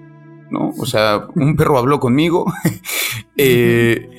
[0.50, 0.74] ¿no?
[0.78, 2.52] O sea, un perro habló conmigo.
[3.38, 4.10] eh,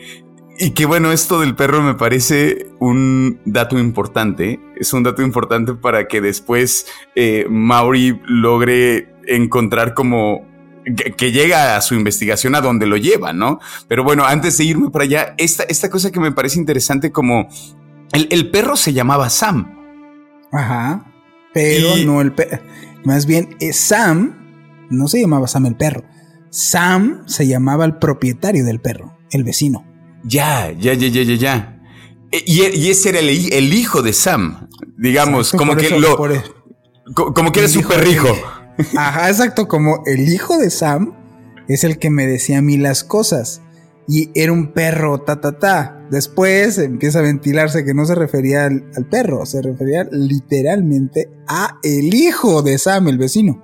[0.58, 4.60] y que bueno, esto del perro me parece un dato importante.
[4.78, 10.49] Es un dato importante para que después eh, Mauri logre encontrar como
[10.96, 13.60] que, llega a su investigación a donde lo lleva, ¿no?
[13.88, 17.48] Pero bueno, antes de irme para allá, esta, esta cosa que me parece interesante como
[18.12, 19.76] el, perro se llamaba Sam.
[20.52, 21.06] Ajá.
[21.54, 22.60] Pero no el perro.
[23.04, 26.04] Más bien, eh, Sam no se llamaba Sam el perro.
[26.50, 29.86] Sam se llamaba el propietario del perro, el vecino.
[30.24, 31.80] Ya, ya, ya, ya, ya, ya.
[32.32, 36.18] E, y, ese era el, hijo de Sam, digamos, como que lo.
[37.14, 38.28] como que era su perrijo.
[38.96, 41.14] Ajá, exacto, como el hijo de Sam
[41.68, 43.62] es el que me decía a mí las cosas.
[44.08, 46.08] Y era un perro, ta, ta, ta.
[46.10, 52.16] Después empieza a ventilarse que no se refería al, perro, se refería literalmente a el
[52.16, 53.64] hijo de Sam, el vecino.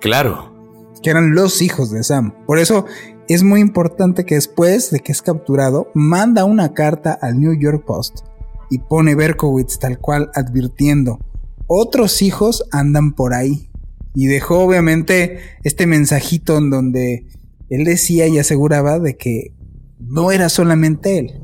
[0.00, 0.52] Claro.
[1.00, 2.34] Que eran los hijos de Sam.
[2.44, 2.86] Por eso
[3.28, 7.84] es muy importante que después de que es capturado, manda una carta al New York
[7.86, 8.24] Post
[8.70, 11.20] y pone Berkowitz tal cual advirtiendo,
[11.68, 13.67] otros hijos andan por ahí
[14.18, 17.28] y dejó obviamente este mensajito en donde
[17.68, 19.54] él decía y aseguraba de que
[20.00, 21.40] no era solamente él.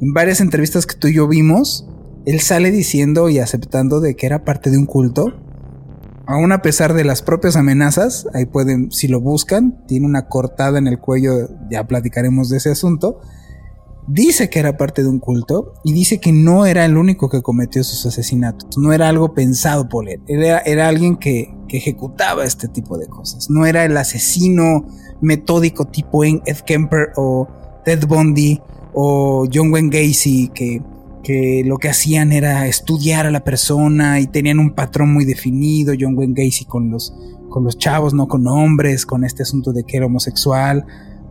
[0.00, 1.84] En varias entrevistas que tú y yo vimos,
[2.24, 5.32] él sale diciendo y aceptando de que era parte de un culto.
[6.28, 10.78] Aún a pesar de las propias amenazas, ahí pueden, si lo buscan, tiene una cortada
[10.78, 11.32] en el cuello,
[11.72, 13.20] ya platicaremos de ese asunto
[14.06, 17.42] dice que era parte de un culto y dice que no era el único que
[17.42, 22.68] cometió esos asesinatos, no era algo pensado por él, era, era alguien que, ejecutaba este
[22.68, 24.86] tipo de cosas, no era el asesino
[25.20, 27.48] metódico tipo Ed Kemper o
[27.84, 28.62] Ted Bundy
[28.94, 30.80] o John Wayne Gacy que,
[31.22, 35.92] que lo que hacían era estudiar a la persona y tenían un patrón muy definido,
[36.00, 37.12] John Wayne Gacy con los,
[37.50, 40.86] con los chavos, no con hombres, con este asunto de que era homosexual,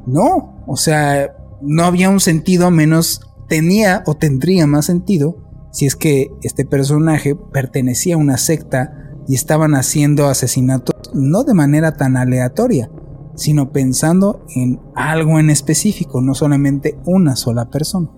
[0.06, 5.38] no, o sea, no había un sentido, menos tenía o tendría más sentido
[5.72, 11.54] si es que este personaje pertenecía a una secta y estaban haciendo asesinatos no de
[11.54, 12.90] manera tan aleatoria,
[13.36, 18.10] sino pensando en algo en específico, no solamente una sola persona.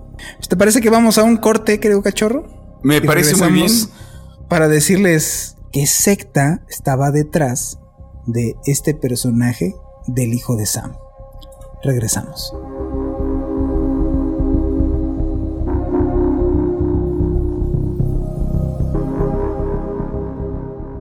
[0.48, 2.80] ¿Te parece que vamos a un corte, querido cachorro?
[2.84, 3.72] Me parece muy bien.
[4.48, 7.80] Para decirles qué secta estaba detrás
[8.26, 9.76] de este personaje
[10.08, 10.94] del hijo de Sam.
[11.84, 12.54] Regresamos.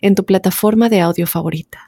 [0.00, 1.78] en tu plataforma de audio favorita.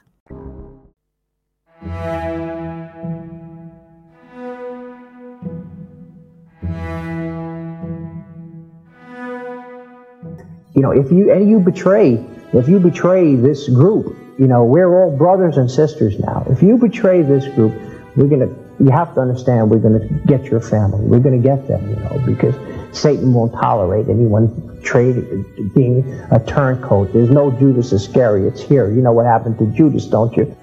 [10.74, 12.18] You know, if you and you betray,
[12.54, 16.46] if you betray this group, you know, we're all brothers and sisters now.
[16.48, 17.72] If you betray this group,
[18.16, 18.48] we're gonna.
[18.80, 21.04] You have to understand, we're gonna get your family.
[21.04, 22.54] We're gonna get them, you know, because
[22.96, 25.24] Satan won't tolerate anyone trade
[25.74, 27.12] being a turncoat.
[27.12, 28.90] There's no Judas Iscariot here.
[28.90, 30.54] You know what happened to Judas, don't you?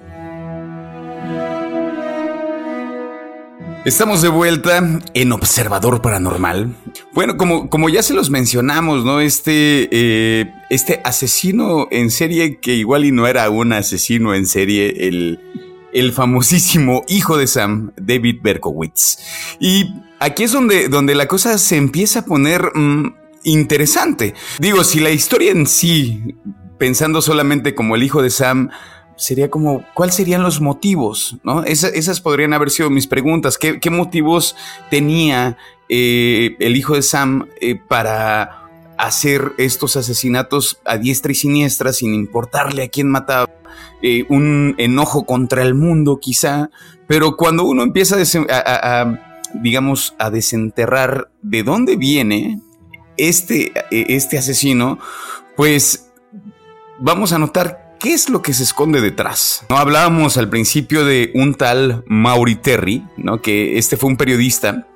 [3.85, 6.75] Estamos de vuelta en Observador Paranormal.
[7.13, 9.21] Bueno, como, como ya se los mencionamos, ¿no?
[9.21, 15.07] Este, eh, este asesino en serie, que igual y no era un asesino en serie,
[15.07, 15.39] el,
[15.93, 19.17] el famosísimo hijo de Sam, David Berkowitz.
[19.59, 23.15] Y aquí es donde, donde la cosa se empieza a poner mm,
[23.51, 24.33] interesante.
[24.59, 26.35] Digo, si la historia en sí,
[26.77, 28.69] pensando solamente como el hijo de Sam,
[29.19, 31.37] sería como, ¿cuáles serían los motivos?
[31.43, 31.63] ¿no?
[31.63, 33.57] esas podrían haber sido mis preguntas.
[33.57, 34.55] ¿Qué, motivos
[34.89, 35.57] tenía
[35.89, 38.63] eh, el hijo de Sam eh, para
[38.97, 43.49] hacer estos asesinatos a diestra y siniestra sin importarle a quién mataba?
[44.01, 46.69] Eh, un enojo contra el mundo quizá,
[47.07, 48.15] pero cuando uno empieza
[48.49, 49.19] a,
[49.61, 52.61] digamos, a desenterrar de dónde viene
[53.19, 54.99] este, este asesino,
[55.55, 56.11] pues
[56.99, 59.65] vamos a notar ¿Qué es lo que se esconde detrás?
[59.69, 63.41] No hablábamos al principio de un tal Maury Terry, ¿no?
[63.41, 64.87] que este fue un periodista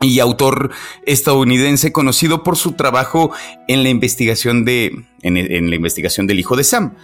[0.00, 0.72] y autor
[1.06, 3.30] estadounidense conocido por su trabajo
[3.68, 6.94] en la investigación de en, la investigación del hijo de Sam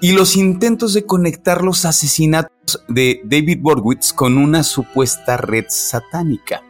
[0.00, 6.62] y los intentos de conectar los asesinatos de David Borgwitz con una supuesta red satánica.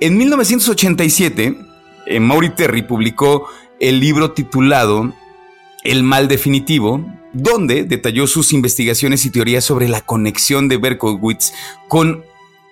[0.00, 1.56] En 1987,
[2.06, 3.48] eh, Maury Terry publicó
[3.80, 5.12] el libro titulado
[5.82, 11.52] El mal definitivo, donde detalló sus investigaciones y teorías sobre la conexión de Berkowitz
[11.88, 12.24] con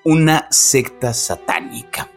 [0.04, 2.08] una secta satánica.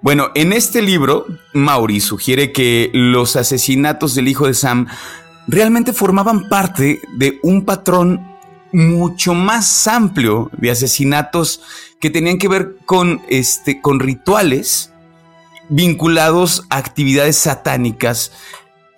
[0.00, 4.88] Bueno, en este libro, Maury sugiere que los asesinatos del hijo de Sam
[5.46, 8.20] realmente formaban parte de un patrón
[8.72, 11.60] mucho más amplio de asesinatos
[12.00, 14.91] que tenían que ver con, este, con rituales
[15.68, 18.32] vinculados a actividades satánicas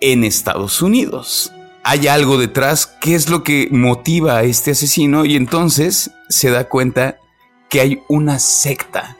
[0.01, 1.51] en Estados Unidos
[1.87, 6.67] hay algo detrás, qué es lo que motiva a este asesino y entonces se da
[6.67, 7.19] cuenta
[7.69, 9.17] que hay una secta,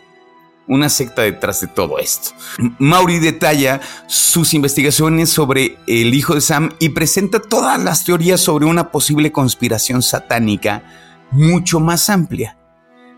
[0.67, 2.31] una secta detrás de todo esto.
[2.79, 8.65] Mauri detalla sus investigaciones sobre el hijo de Sam y presenta todas las teorías sobre
[8.65, 10.81] una posible conspiración satánica
[11.29, 12.57] mucho más amplia.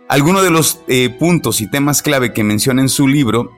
[0.10, 3.54] Algunos de los eh, puntos y temas clave que menciona en su libro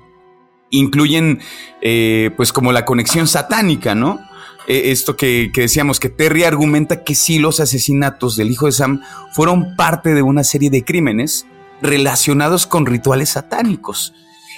[0.70, 1.40] incluyen
[1.82, 4.20] eh, pues como la conexión satánica, ¿no?
[4.68, 9.02] Eh, esto que, decíamos, que Terry argumenta que sí los asesinatos del hijo de Sam
[9.34, 11.48] fueron parte de una serie de crímenes
[11.82, 14.14] relacionados con rituales satánicos.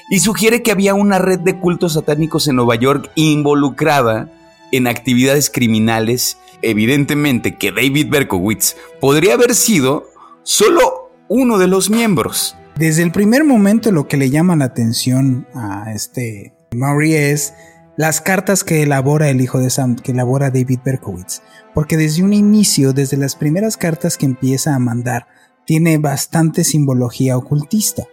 [0.10, 4.30] Y sugiere que había una red de cultos satánicos en Nueva York involucrada
[4.74, 6.38] en actividades criminales.
[6.62, 10.10] Evidentemente que David Berkowitz podría haber sido
[10.44, 12.58] solo uno de los miembros.
[12.78, 17.54] Desde el primer momento lo que le llama la atención a este Maury es
[17.98, 21.42] las cartas que elabora el hijo de Sam, que elabora David Berkowitz,
[21.74, 25.28] porque desde un inicio, desde las primeras cartas que empieza a mandar,
[25.66, 28.04] tiene bastante simbología ocultista,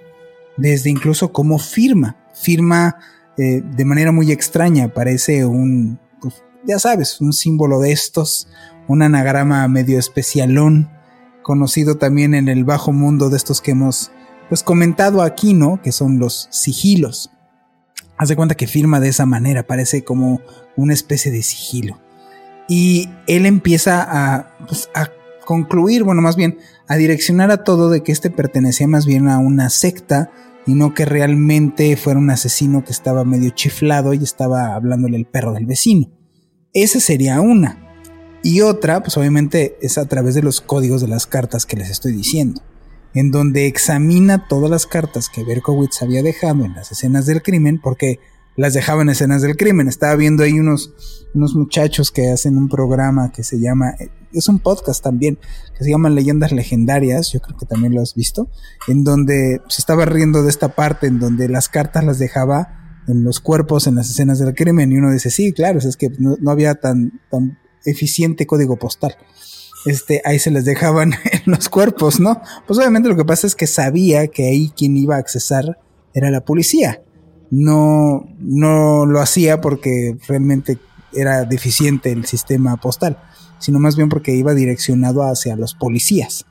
[0.56, 2.96] desde incluso cómo firma, firma
[3.38, 8.48] eh, de manera muy extraña, parece un, pues, ya sabes, un símbolo de estos,
[8.88, 10.90] un anagrama medio especialón,
[11.42, 14.10] conocido también en el bajo mundo de estos que hemos
[14.48, 15.80] pues comentado aquí, ¿no?
[15.82, 17.30] Que son los sigilos.
[18.16, 20.40] Haz de cuenta que firma de esa manera, parece como
[20.76, 22.00] una especie de sigilo.
[22.68, 25.08] Y él empieza a, pues, a
[25.44, 26.58] concluir, bueno, más bien
[26.88, 30.30] a direccionar a todo de que este pertenecía más bien a una secta
[30.66, 35.26] y no que realmente fuera un asesino que estaba medio chiflado y estaba hablándole el
[35.26, 36.10] perro del vecino.
[36.74, 37.84] Esa sería una.
[38.42, 41.90] Y otra, pues obviamente es a través de los códigos de las cartas que les
[41.90, 42.62] estoy diciendo
[43.14, 47.80] en donde examina todas las cartas que Berkowitz había dejado en las escenas del crimen,
[47.80, 48.20] porque
[48.56, 49.88] las dejaba en escenas del crimen.
[49.88, 50.92] Estaba viendo ahí unos,
[51.32, 53.94] unos muchachos que hacen un programa que se llama,
[54.32, 55.38] es un podcast también,
[55.76, 58.50] que se llama Leyendas Legendarias, yo creo que también lo has visto,
[58.88, 63.22] en donde se estaba riendo de esta parte, en donde las cartas las dejaba en
[63.22, 66.36] los cuerpos, en las escenas del crimen, y uno dice, sí, claro, es que no,
[66.40, 69.16] no había tan, tan eficiente código postal.
[69.86, 71.12] Este, ahí se les dejaban
[71.46, 72.40] los cuerpos, ¿no?
[72.66, 75.78] Pues obviamente lo que pasa es que sabía que ahí quien iba a accesar
[76.14, 77.02] era la policía.
[77.50, 80.78] No, no lo hacía porque realmente
[81.12, 83.18] era deficiente el sistema postal,
[83.58, 86.44] sino más bien porque iba direccionado hacia los policías.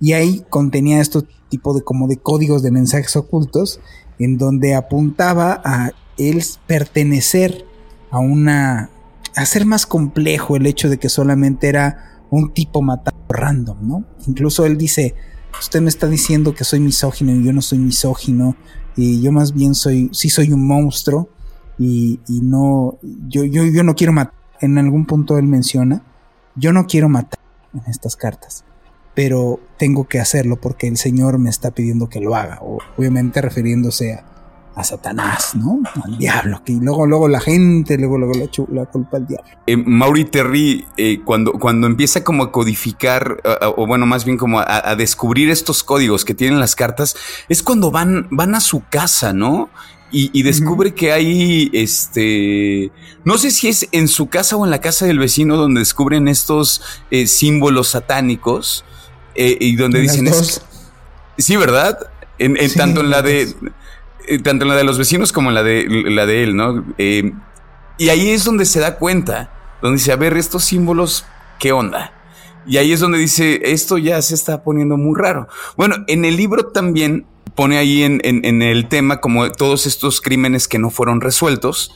[0.00, 3.80] Y ahí contenía estos tipo de como de códigos de mensajes ocultos
[4.18, 7.64] en donde apuntaba a él pertenecer
[8.10, 8.90] a una
[9.36, 14.04] a ser más complejo el hecho de que solamente era un tipo matado random, ¿no?
[14.26, 15.14] Incluso él dice,
[15.58, 18.56] usted me está diciendo que soy misógino y yo no soy misógino
[18.96, 21.28] y yo más bien soy, sí soy un monstruo
[21.78, 24.34] y, y no, yo, yo, yo no quiero matar.
[24.60, 26.02] En algún punto él menciona,
[26.54, 27.40] yo no quiero matar
[27.74, 28.64] en estas cartas,
[29.14, 32.60] pero tengo que hacerlo porque el Señor me está pidiendo que lo haga,
[32.96, 34.33] obviamente refiriéndose a,
[34.76, 35.80] a Satanás, ¿no?
[36.02, 38.48] Al diablo, que luego, luego la gente, luego, luego la,
[38.80, 39.48] la culpa al diablo.
[39.66, 43.40] Eh, Mauri Terry, eh, cuando, cuando empieza como a codificar,
[43.76, 47.16] o bueno, más bien como a, descubrir estos códigos que tienen las cartas,
[47.48, 49.70] es cuando van, van a su casa, ¿no?
[50.16, 52.92] Y, descubre que hay, este,
[53.24, 56.28] no sé si es en su casa o en la casa del vecino donde descubren
[56.28, 58.84] estos eh, símbolos satánicos
[59.34, 60.28] y donde dicen...
[60.28, 60.62] Es,
[61.36, 61.98] sí, ¿verdad?
[62.38, 63.56] En, tanto en la de eh,
[64.42, 66.84] tanto en la de los vecinos como en la de, la de él, ¿no?
[66.98, 67.32] Eh,
[67.98, 71.24] y ahí es donde se da cuenta, donde dice, a ver, estos símbolos,
[71.58, 72.12] ¿qué onda?
[72.66, 75.48] Y ahí es donde dice, esto ya se está poniendo muy raro.
[75.76, 80.66] Bueno, en el libro también pone ahí en, en, el tema como todos estos crímenes
[80.66, 81.92] que no fueron resueltos.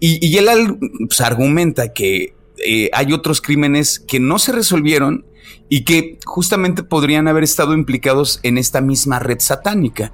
[0.00, 5.24] Y, y él pues, argumenta que eh, hay otros crímenes que no se resolvieron
[5.68, 10.12] y que justamente podrían haber estado implicados en esta misma red satánica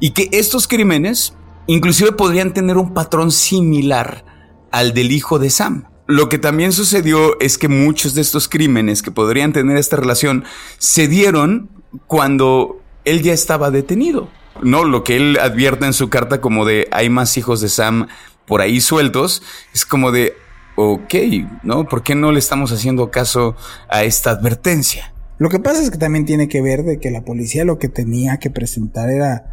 [0.00, 1.34] y que estos crímenes
[1.66, 4.24] inclusive podrían tener un patrón similar
[4.70, 5.84] al del hijo de Sam.
[6.06, 10.44] Lo que también sucedió es que muchos de estos crímenes que podrían tener esta relación
[10.78, 11.68] se dieron
[12.06, 14.28] cuando él ya estaba detenido.
[14.62, 18.06] No, lo que él advierte en su carta como de hay más hijos de Sam
[18.46, 19.42] por ahí sueltos,
[19.74, 20.36] es como de
[20.76, 21.14] ok,
[21.62, 21.88] ¿no?
[21.88, 23.56] ¿Por qué no le estamos haciendo caso
[23.88, 25.12] a esta advertencia?
[25.38, 27.88] Lo que pasa es que también tiene que ver de que la policía lo que
[27.88, 29.52] tenía que presentar era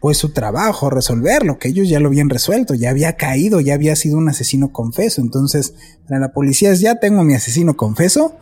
[0.00, 3.96] pues su trabajo, resolverlo, que ellos ya lo habían resuelto, ya había caído, ya había
[3.96, 5.22] sido un asesino confeso.
[5.22, 5.74] Entonces,
[6.06, 8.36] para la policía es ya tengo mi asesino confeso,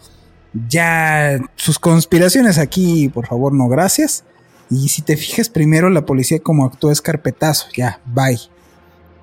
[0.68, 4.25] ya sus conspiraciones aquí, por favor, no gracias.
[4.70, 8.40] Y si te fijas primero, la policía como actúa es carpetazo, ya, bye.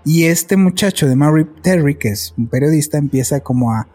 [0.05, 3.87] Y este muchacho de Mary Terry, que es un periodista, empieza como a,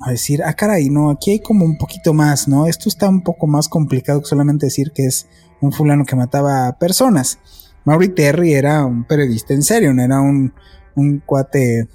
[0.00, 2.66] a decir, ah, caray, no, aquí hay como un poquito más, ¿no?
[2.66, 5.26] Esto está un poco más complicado que solamente decir que es
[5.60, 7.38] un fulano que mataba a personas.
[7.84, 10.52] Maury Terry era un periodista en serio, no era un,
[10.94, 11.88] un cuate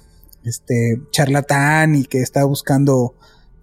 [0.44, 3.14] este, charlatán y que estaba buscando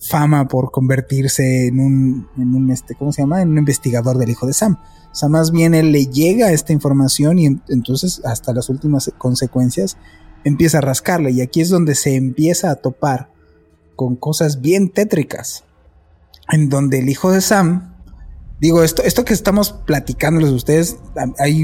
[0.08, 3.42] fama por convertirse en un, en un este, ¿cómo se llama?
[3.42, 4.78] En un investigador del hijo de Sam.
[5.12, 9.98] O sea, más bien él le llega esta información y entonces hasta las últimas consecuencias
[10.44, 11.32] empieza a rascarle.
[11.32, 13.32] Y aquí es donde se empieza a topar
[13.96, 15.64] con cosas bien tétricas.
[16.52, 17.96] En donde el hijo de Sam,
[18.60, 20.98] digo, esto, esto que estamos platicándoles a ustedes,
[21.40, 21.64] ahí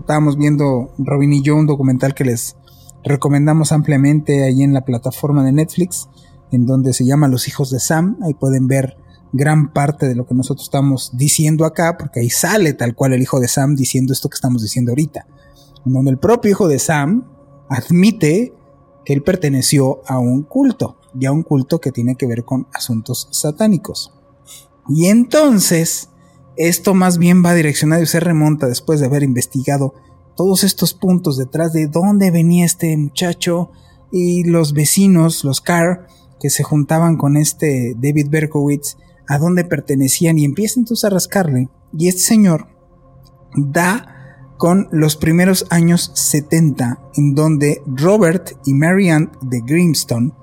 [0.00, 2.56] estábamos viendo Robin y yo un documental que les
[3.04, 6.08] recomendamos ampliamente ahí en la plataforma de Netflix,
[6.52, 8.18] en donde se llama Los hijos de Sam.
[8.22, 8.96] Ahí pueden ver
[9.32, 13.22] gran parte de lo que nosotros estamos diciendo acá, porque ahí sale tal cual el
[13.22, 15.26] hijo de Sam diciendo esto que estamos diciendo ahorita,
[15.84, 17.24] donde el propio hijo de Sam
[17.68, 18.54] admite
[19.04, 22.66] que él perteneció a un culto, y a un culto que tiene que ver con
[22.72, 24.12] asuntos satánicos.
[24.88, 26.10] Y entonces,
[26.56, 29.94] esto más bien va direccionado y se remonta después de haber investigado
[30.36, 33.70] todos estos puntos detrás de dónde venía este muchacho
[34.12, 36.06] y los vecinos, los Carr,
[36.46, 41.70] que se juntaban con este David Berkowitz a dónde pertenecían y empieza entonces a rascarle.
[41.92, 42.68] Y este señor
[43.56, 50.34] da con los primeros años 70, en donde Robert y Marianne de Grimstone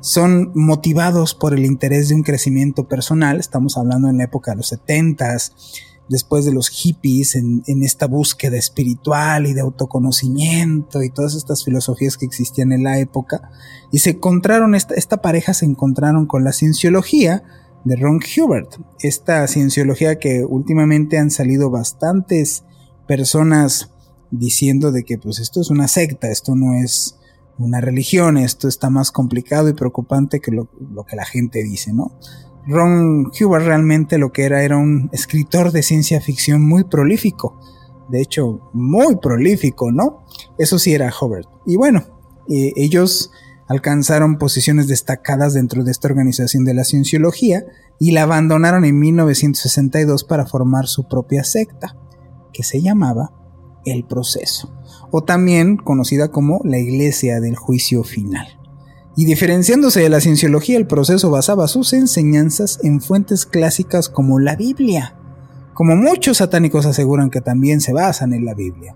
[0.00, 3.38] son motivados por el interés de un crecimiento personal.
[3.38, 5.52] Estamos hablando en la época de los 70s,
[6.08, 12.16] después de los hippies, en, esta búsqueda espiritual y de autoconocimiento y todas estas filosofías
[12.16, 13.50] que existían en la época.
[13.90, 17.42] Y se encontraron, esta, pareja se encontraron con la cienciología,
[17.84, 22.62] de Ron Hubert, esta cienciología que últimamente han salido bastantes
[23.08, 23.90] personas
[24.30, 27.18] diciendo de que pues esto es una secta, esto no es
[27.58, 30.68] una religión, esto está más complicado y preocupante que lo,
[31.06, 32.12] que la gente dice, ¿no?
[32.66, 37.58] Ron Hubert realmente lo que era era un escritor de ciencia ficción muy prolífico,
[38.08, 40.24] de hecho muy prolífico, ¿no?
[40.58, 41.48] Eso sí era Hubert.
[41.66, 42.04] Y bueno,
[42.48, 43.32] eh, ellos
[43.68, 47.64] alcanzaron posiciones destacadas dentro de esta organización de la cienciología
[47.98, 51.96] y la abandonaron en 1962 para formar su propia secta,
[52.52, 53.32] que se llamaba
[53.84, 54.74] El Proceso,
[55.10, 58.61] o también conocida como la Iglesia del Juicio Final.
[59.14, 64.56] Y diferenciándose de la cienciología, el proceso basaba sus enseñanzas en fuentes clásicas como la
[64.56, 65.14] Biblia,
[65.74, 68.94] como muchos satánicos aseguran que también se basan en la Biblia.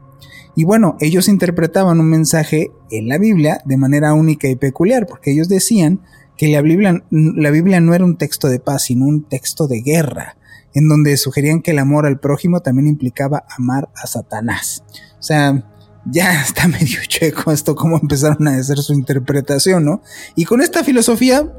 [0.54, 5.32] Y bueno, ellos interpretaban un mensaje en la Biblia de manera única y peculiar, porque
[5.32, 6.00] ellos decían
[6.38, 9.82] que la Biblia, la Biblia no era un texto de paz, sino un texto de
[9.82, 10.38] guerra,
[10.72, 14.82] en donde sugerían que el amor al prójimo también implicaba amar a Satanás.
[15.18, 15.75] O sea,
[16.10, 20.02] ya está medio checo esto, cómo empezaron a hacer su interpretación, ¿no?
[20.34, 21.52] Y con esta filosofía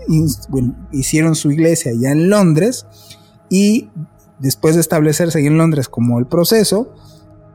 [0.92, 2.86] hicieron su iglesia ya en Londres
[3.50, 3.90] y
[4.40, 6.94] después de establecerse ahí en Londres como el proceso,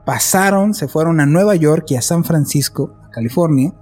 [0.04, 3.72] pasaron, se fueron a Nueva York y a San Francisco, California,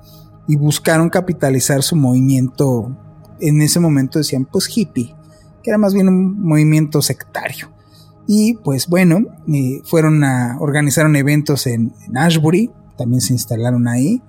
[0.47, 2.97] y buscaron capitalizar su movimiento,
[3.41, 5.15] en ese momento decían pues hippie,
[5.63, 7.71] que era más bien un movimiento sectario.
[8.27, 9.21] Y pues bueno,
[9.53, 12.71] eh, fueron a, organizaron eventos en Ashbury,
[13.01, 14.21] también se instalaron ahí.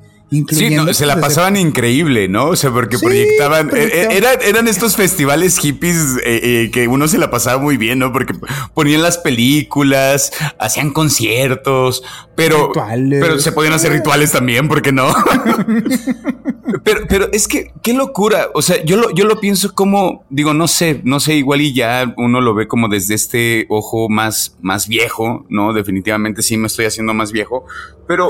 [0.49, 2.47] Sí, no, se la pasaban increíble, ¿no?
[2.47, 3.69] O sea, porque proyectaban.
[3.75, 7.99] Eh, eh, eran, eran, estos festivales hippies eh, que uno se la pasaba muy bien,
[7.99, 8.13] ¿no?
[8.13, 8.33] Porque
[8.73, 12.01] ponían las películas, hacían conciertos,
[12.33, 12.71] pero.
[12.71, 15.13] Pero se podían hacer rituales también, ¿por qué no?
[16.85, 18.47] pero, pero es que, qué locura.
[18.53, 21.73] O sea, yo lo, yo lo pienso como, digo, no sé, no sé, igual y
[21.73, 25.73] ya uno lo ve como desde este ojo más, más viejo, ¿no?
[25.73, 27.65] Definitivamente sí me estoy haciendo más viejo,
[28.11, 28.27] pero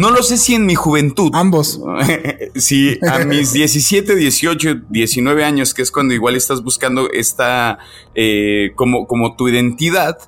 [0.00, 1.30] no lo sé si en mi juventud.
[1.32, 1.80] Ambos.
[2.56, 7.78] si a mis 17, 18, 19 años, que es cuando igual estás buscando esta,
[8.16, 10.18] eh, como, como tu identidad,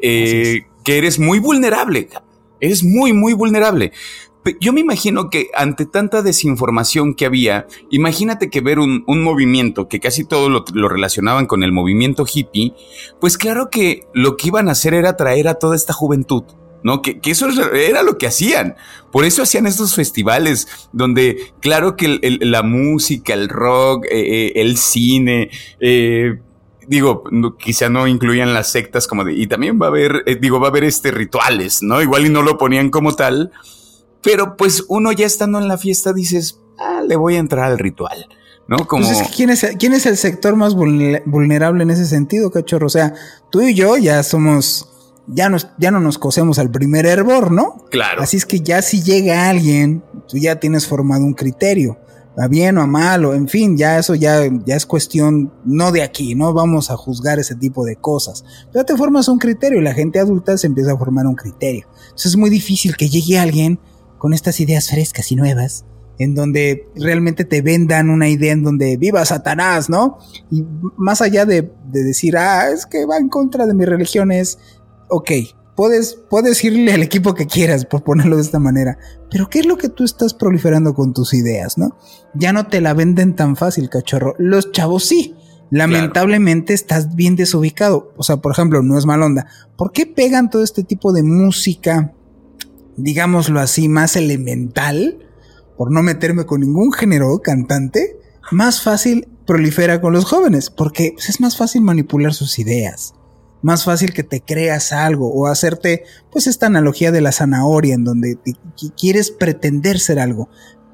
[0.00, 2.08] eh, que eres muy vulnerable.
[2.58, 3.92] Eres muy, muy vulnerable.
[4.62, 10.00] Yo me imagino que ante tanta desinformación que había, imagínate que ver un, movimiento que
[10.00, 12.72] casi todo lo, lo, relacionaban con el movimiento hippie,
[13.20, 16.44] pues claro que lo que iban a hacer era traer a toda esta juventud
[16.82, 17.02] ¿no?
[17.02, 18.76] Que, eso era lo que hacían.
[19.10, 24.76] Por eso hacían estos festivales donde, claro que la música, el rock, eh, eh, el
[24.76, 25.50] cine,
[25.80, 26.38] eh,
[26.86, 27.24] digo,
[27.58, 30.70] quizá no incluían las sectas como de, y también va a haber, digo, va a
[30.70, 32.00] haber este rituales, ¿no?
[32.02, 33.52] Igual y no lo ponían como tal,
[34.22, 37.78] pero pues uno ya estando en la fiesta dices, ah, le voy a entrar al
[37.78, 38.26] ritual.
[38.68, 38.78] ¿No?
[38.78, 39.06] Como...
[39.06, 42.86] Pues es que ¿quién, es, ¿quién es el sector más vulnerable en ese sentido, cachorro?
[42.86, 43.14] O sea,
[43.50, 44.88] tú y yo ya somos
[45.26, 47.84] ya, ya no nos cosemos al primer hervor, ¿no?
[47.90, 48.22] Claro.
[48.22, 51.98] Así es que ya si llega alguien, tú ya tienes formado un criterio,
[52.38, 55.90] a bien o a mal, o en fin, ya eso ya, ya es cuestión no
[55.90, 58.44] de aquí, no vamos a juzgar ese tipo de cosas.
[58.74, 61.86] Ya te formas un criterio y la gente adulta se empieza a formar un criterio.
[62.04, 63.80] Entonces es muy difícil que llegue alguien
[64.18, 65.84] con estas ideas frescas y nuevas
[66.18, 70.18] en donde realmente te vendan una idea en donde viva Satanás, ¿no?
[70.50, 70.64] Y
[70.96, 74.58] más allá de, de, decir, ah, es que va en contra de mi religión, es
[75.08, 75.30] ok,
[75.76, 78.98] puedes, puedes irle al equipo que quieras, por ponerlo de esta manera,
[79.30, 81.96] pero ¿qué es lo que tú estás proliferando con tus ideas, no?
[82.34, 84.34] Ya no te la venden tan fácil, cachorro.
[84.38, 85.34] Los chavos sí.
[85.68, 88.12] Lamentablemente estás bien desubicado.
[88.16, 89.48] O sea, por ejemplo, no es mal onda.
[89.76, 92.12] ¿Por qué pegan todo este tipo de música,
[92.96, 95.18] digámoslo así, más elemental?
[95.76, 98.16] Por no meterme con ningún género cantante,
[98.52, 103.15] más fácil prolifera con los jóvenes, porque pues, es más fácil manipular sus ideas
[103.66, 108.04] más fácil que te creas algo o hacerte pues esta analogía de la zanahoria en
[108.04, 108.38] donde
[108.96, 110.48] quieres pretender ser algo.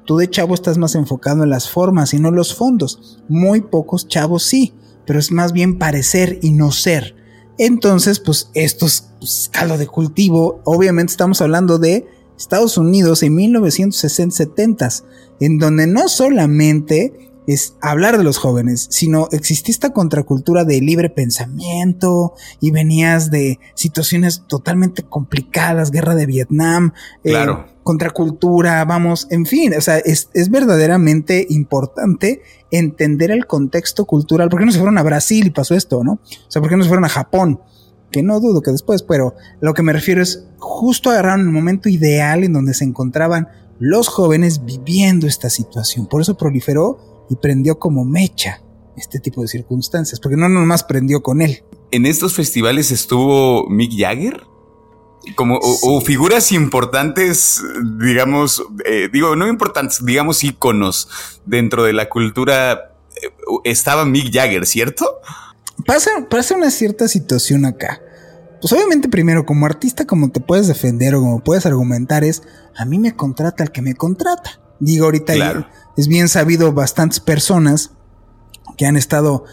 [0.05, 3.21] Tú de chavo estás más enfocado en las formas y no los fondos.
[3.29, 4.73] Muy pocos chavos sí,
[5.05, 7.15] pero es más bien parecer y no ser.
[7.59, 10.59] Entonces, pues esto es pues, de cultivo.
[10.65, 12.07] Obviamente estamos hablando de
[12.39, 14.89] Estados Unidos en 1960
[15.39, 21.09] en donde no solamente es hablar de los jóvenes, sino existía esta contracultura de libre
[21.09, 27.33] pensamiento y venías de situaciones totalmente complicadas, guerra de Vietnam, eh,
[27.83, 32.41] contracultura, vamos, en fin, o sea, es, es, verdaderamente importante
[32.71, 34.49] entender el contexto cultural.
[34.49, 36.13] ¿Por qué no se fueron a Brasil y pasó esto, no?
[36.13, 37.59] O sea, ¿por qué no se fueron a Japón?
[38.09, 41.89] Que no dudo que después, pero lo que me refiero es justo agarraron el momento
[41.89, 46.07] ideal en donde se encontraban los jóvenes viviendo esta situación.
[46.07, 48.61] Por eso proliferó y prendió como mecha
[48.95, 51.63] este tipo de circunstancias, porque no nomás prendió con él.
[51.91, 54.43] ¿En estos festivales estuvo Mick Jagger?
[55.35, 57.63] Como, o, figuras importantes,
[57.99, 61.07] digamos, eh, digo, no importantes, digamos íconos
[61.45, 62.97] dentro de la cultura.
[63.15, 63.29] Eh,
[63.63, 65.21] estaba Mick Jagger, ¿cierto?
[65.85, 68.01] Pasa, pasa una cierta situación acá.
[68.61, 72.43] Pues obviamente primero, como artista, como te puedes defender o como puedes argumentar es,
[72.75, 74.61] a mí me contrata el que me contrata.
[74.79, 75.33] Digo, ahorita
[75.97, 77.91] es bien sabido bastantes personas
[78.77, 79.45] que han estado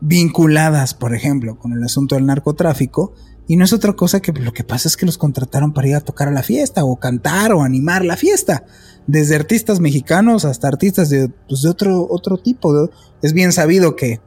[0.00, 3.14] vinculadas, por ejemplo, con el asunto del narcotráfico,
[3.48, 5.94] y no es otra cosa que lo que pasa es que los contrataron para ir
[5.94, 8.64] a tocar a la fiesta, o cantar, o animar la fiesta.
[9.06, 12.90] Desde artistas mexicanos hasta artistas de, pues, de otro, otro tipo.
[13.22, 14.20] Es bien sabido que,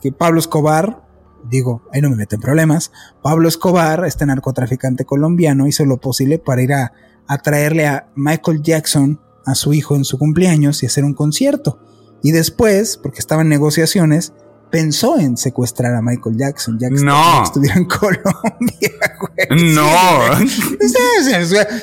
[0.00, 1.04] que Pablo Escobar,
[1.50, 6.62] digo, ahí no me meten problemas, Pablo Escobar, este narcotraficante colombiano, hizo lo posible para
[6.62, 6.92] ir a,
[7.26, 11.80] a traerle a Michael Jackson a su hijo en su cumpleaños y hacer un concierto.
[12.22, 14.32] Y después, porque estaba en negociaciones,
[14.70, 16.78] pensó en secuestrar a Michael Jackson.
[16.78, 17.42] Jackson no.
[17.42, 19.72] estuviera en Colombia, güey.
[19.72, 19.88] No.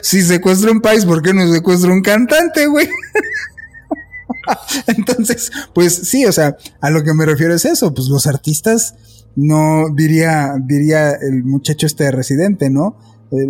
[0.02, 2.88] si secuestra un país, ¿por qué no secuestra un cantante, güey?
[4.88, 8.96] Entonces, pues sí, o sea, a lo que me refiero es eso, pues los artistas
[9.36, 12.98] no diría, diría el muchacho este residente, ¿no?
[13.32, 13.48] Eh,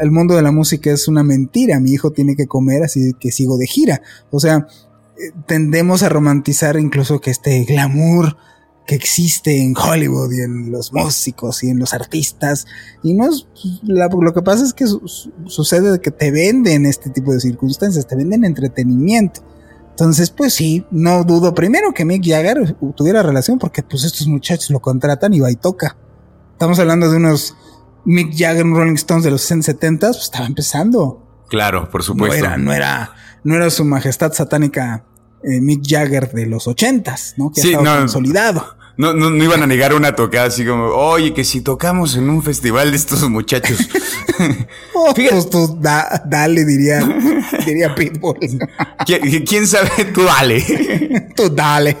[0.00, 3.32] el mundo de la música es una mentira, mi hijo tiene que comer, así que
[3.32, 4.02] sigo de gira.
[4.30, 4.66] O sea,
[5.18, 8.36] eh, tendemos a romantizar incluso que este glamour
[8.88, 12.66] que existe en Hollywood y en los músicos y en los artistas.
[13.02, 13.46] Y no es,
[13.82, 14.86] lo que pasa es que
[15.44, 19.42] sucede que te venden este tipo de circunstancias, te venden entretenimiento.
[19.90, 24.70] Entonces, pues sí, no dudo primero que Mick Jagger tuviera relación porque pues estos muchachos
[24.70, 25.98] lo contratan y va y toca.
[26.52, 27.56] Estamos hablando de unos
[28.04, 31.22] Mick Jagger, Rolling Stones de los 70 pues estaba empezando.
[31.48, 32.38] Claro, por supuesto.
[32.38, 33.12] No era, no era,
[33.44, 35.04] no era su majestad satánica
[35.42, 37.52] eh, Mick Jagger de los 80s, ¿no?
[37.52, 38.78] Que sí, estaba consolidado.
[38.98, 42.28] No, no, no, iban a negar una tocada así como, oye, que si tocamos en
[42.28, 43.88] un festival de estos muchachos.
[44.94, 47.08] oh, pues tú dale, diría,
[47.64, 48.36] diría Pitbull.
[49.46, 49.88] ¿Quién sabe?
[50.12, 51.28] Tú dale.
[51.36, 51.96] tú dale.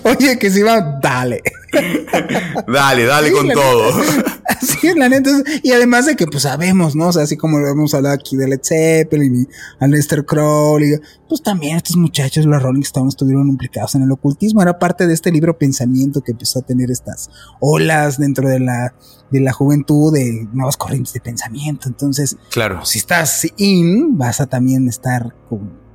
[0.04, 1.42] Oye, que si va, dale.
[2.68, 4.00] dale, dale con todo.
[4.44, 5.30] Así es la neta.
[5.62, 7.08] Y además de que, pues sabemos, ¿no?
[7.08, 10.98] O sea, así como lo hemos hablado aquí de Led Zeppelin y a Lester Crowley,
[11.28, 14.62] pues también estos muchachos, los Rolling Stones, estuvieron implicados en el ocultismo.
[14.62, 17.30] Era parte de este libro pensamiento que empezó a tener estas
[17.60, 18.94] olas dentro de la,
[19.30, 21.88] de la juventud, de nuevas corrientes de pensamiento.
[21.88, 22.84] Entonces, claro.
[22.84, 25.86] si estás in, vas a también estar con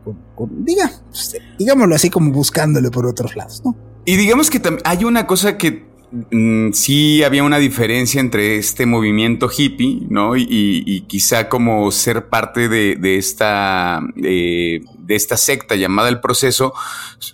[0.49, 3.75] diga, pues, digámoslo así como buscándole por otros lados, ¿no?
[4.05, 5.85] Y digamos que hay una cosa que
[6.31, 10.35] mm, sí había una diferencia entre este movimiento hippie, ¿no?
[10.35, 16.73] Y, quizá como ser parte de, esta, eh, de esta secta llamada el proceso,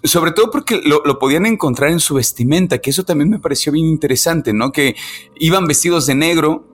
[0.04, 3.72] sobre todo porque lo, lo, podían encontrar en su vestimenta, que eso también me pareció
[3.72, 4.72] bien interesante, ¿no?
[4.72, 4.96] Que
[5.40, 6.66] iban vestidos de negro,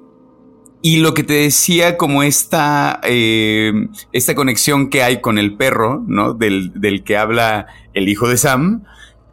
[0.85, 3.71] y lo que te decía, como esta, eh,
[4.11, 6.33] esta conexión que hay con el perro, ¿no?
[6.33, 8.83] Del, del que habla el hijo de Sam,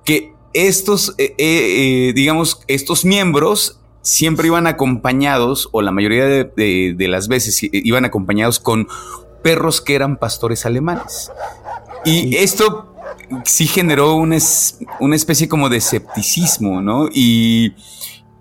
[0.05, 7.09] que estos, eh, eh, digamos, estos miembros siempre iban acompañados, o la mayoría de, de,
[7.09, 8.89] las veces iban acompañados con
[9.43, 11.31] perros que eran pastores alemanes.
[12.05, 12.95] Y esto
[13.45, 14.39] sí generó una,
[15.01, 17.09] una especie como de escepticismo, ¿no?
[17.13, 17.75] Y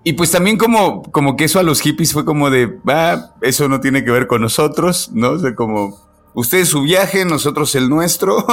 [0.02, 3.68] y pues también como, como que eso a los hippies fue como de, ah, eso
[3.68, 5.32] no tiene que ver con nosotros, ¿no?
[5.32, 5.98] O sea, como,
[6.34, 8.46] ustedes su viaje, nosotros el nuestro.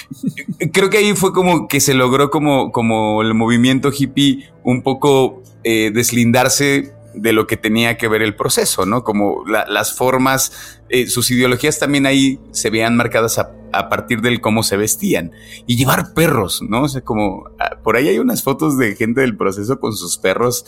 [0.72, 5.42] Creo que ahí fue como que se logró como, como el movimiento hippie un poco
[5.62, 9.04] eh, deslindarse de lo que tenía que ver el proceso, ¿no?
[9.04, 13.50] Como las formas, eh, sus ideologías también ahí se veían marcadas a,
[13.88, 15.32] partir del cómo se vestían.
[15.66, 16.82] Y llevar perros, ¿no?
[16.82, 20.16] O sea, como ah, por ahí hay unas fotos de gente del proceso con sus
[20.18, 20.64] perros.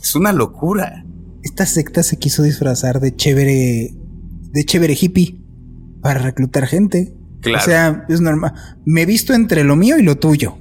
[0.00, 1.04] Es una locura.
[1.42, 5.47] Esta secta se quiso disfrazar de chévere, de chévere hippie
[6.00, 7.14] para reclutar gente.
[7.40, 7.58] Claro.
[7.58, 8.52] O sea, es normal.
[8.84, 10.58] Me he visto entre lo mío y lo tuyo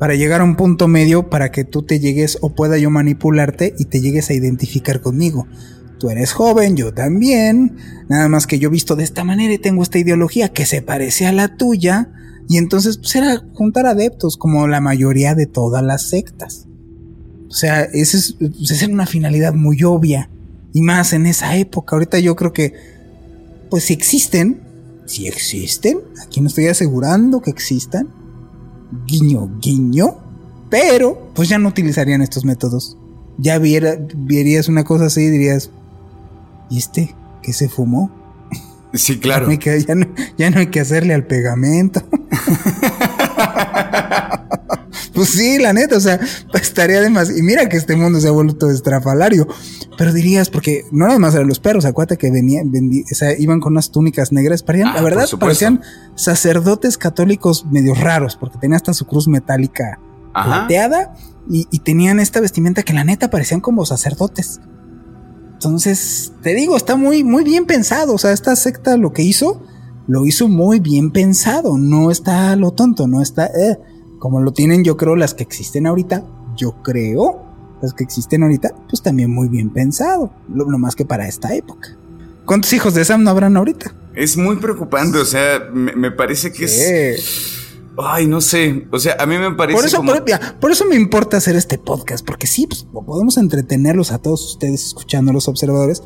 [0.00, 3.74] para llegar a un punto medio para que tú te llegues o pueda yo manipularte
[3.78, 5.46] y te llegues a identificar conmigo.
[5.98, 7.76] Tú eres joven, yo también,
[8.08, 11.26] nada más que yo visto de esta manera y tengo esta ideología que se parece
[11.26, 12.08] a la tuya,
[12.48, 16.66] y entonces pues era juntar adeptos como la mayoría de todas las sectas.
[17.48, 20.30] O sea, esa es, pues, una finalidad muy obvia,
[20.72, 21.94] y más en esa época.
[21.94, 22.72] Ahorita yo creo que,
[23.68, 24.62] pues si existen,
[25.10, 28.08] si existen, aquí no estoy asegurando que existan,
[29.06, 30.18] guiño, guiño,
[30.70, 32.96] pero pues ya no utilizarían estos métodos.
[33.36, 35.70] Ya viera, verías una cosa así y dirías,
[36.70, 38.12] ¿y este qué se fumó?
[38.94, 39.48] Sí, claro.
[39.86, 40.06] ya, no,
[40.38, 42.04] ya no hay que hacerle al pegamento.
[45.14, 46.20] pues sí, la neta, o sea,
[46.54, 47.36] estaría de más.
[47.36, 49.46] Y mira que este mundo se ha vuelto estrafalario.
[49.96, 53.60] Pero dirías, porque no nada más eran los perros, acuérdate que venían, o sea, iban
[53.60, 54.62] con unas túnicas negras.
[54.62, 55.82] Parecían, la ah, verdad, parecían
[56.14, 60.00] sacerdotes católicos medio raros, porque tenían hasta su cruz metálica
[60.32, 61.14] plateada
[61.50, 64.60] y, y tenían esta vestimenta que la neta parecían como sacerdotes.
[65.54, 68.14] Entonces, te digo, está muy, muy bien pensado.
[68.14, 69.62] O sea, esta secta lo que hizo,
[70.06, 73.78] lo hizo muy bien pensado, no está lo tonto, no está eh,
[74.20, 77.42] como lo tienen yo creo las que existen ahorita, yo creo
[77.82, 81.96] las que existen ahorita, pues también muy bien pensado, lo, más que para esta época.
[82.44, 83.94] ¿Cuántos hijos de Sam no habrán ahorita?
[84.14, 87.56] Es muy preocupante, o sea, me, parece que es...
[87.96, 88.86] Ay, no sé.
[88.92, 89.76] O sea, a mí me parece.
[89.76, 90.02] Por eso,
[90.60, 94.86] por, eso me importa hacer este podcast, porque sí, pues, podemos entretenerlos a todos ustedes
[94.86, 96.02] escuchando los observadores,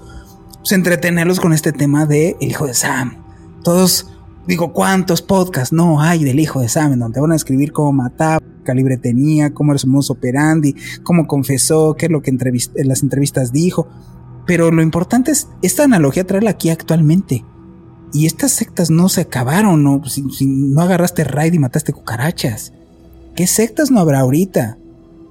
[0.59, 3.23] pues entretenerlos con este tema de el hijo de Sam.
[3.62, 4.09] Todos,
[4.47, 7.92] digo, ¿cuántos podcasts no hay del hijo de Sam en donde van a escribir cómo
[7.92, 12.88] mataba, calibre tenía, cómo era su mozo operandi, cómo confesó, qué es lo que en
[12.88, 13.88] las entrevistas dijo?
[14.47, 17.45] Pero lo importante es esta analogía traerla aquí actualmente.
[18.12, 20.05] Y estas sectas no se acabaron, ¿no?
[20.05, 22.72] Si, no agarraste raid y mataste cucarachas.
[23.34, 24.78] ¿Qué sectas no habrá ahorita?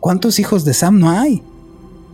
[0.01, 1.41] ¿Cuántos hijos de Sam no hay?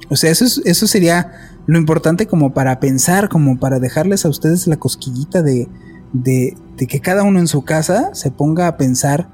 [0.09, 1.31] O sea, eso, eso sería
[1.65, 5.67] lo importante como para pensar, como para dejarles a ustedes la cosquillita de,
[6.13, 9.29] de, de que cada uno en su casa se ponga a pensar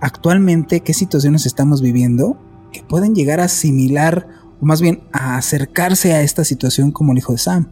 [0.00, 2.38] actualmente qué situaciones estamos viviendo
[2.72, 4.28] que pueden llegar a asimilar
[4.60, 7.68] o más bien a acercarse a esta situación como el hijo de Sam.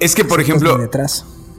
[0.00, 0.76] Es que, por ejemplo,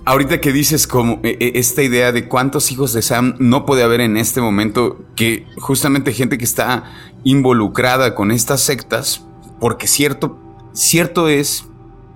[0.06, 3.84] Ahorita que dices como e, e, esta idea de cuántos hijos de Sam no puede
[3.84, 6.84] haber en este momento, que justamente gente que está
[7.24, 9.26] involucrada con estas sectas,
[9.62, 10.38] porque cierto,
[10.74, 11.66] cierto es,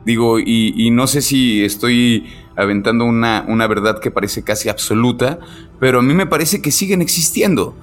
[0.05, 2.27] digo, y, no sé si estoy
[2.57, 5.39] aventando una, una verdad que parece casi absoluta,
[5.79, 7.75] pero a mí me parece que siguen existiendo.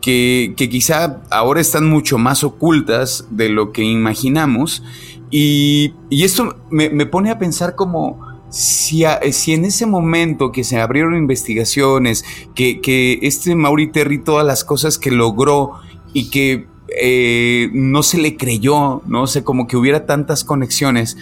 [0.00, 4.82] Que, que, quizá ahora están mucho más ocultas de lo que imaginamos.
[5.30, 8.18] Y, y esto me, me, pone a pensar como
[8.50, 12.24] si, si, en ese momento que se abrieron investigaciones,
[12.56, 15.74] que, que este Mauri Terry, todas las cosas que logró
[16.12, 16.66] y que
[17.00, 21.16] eh, no se le creyó, no sé, como que hubiera tantas conexiones.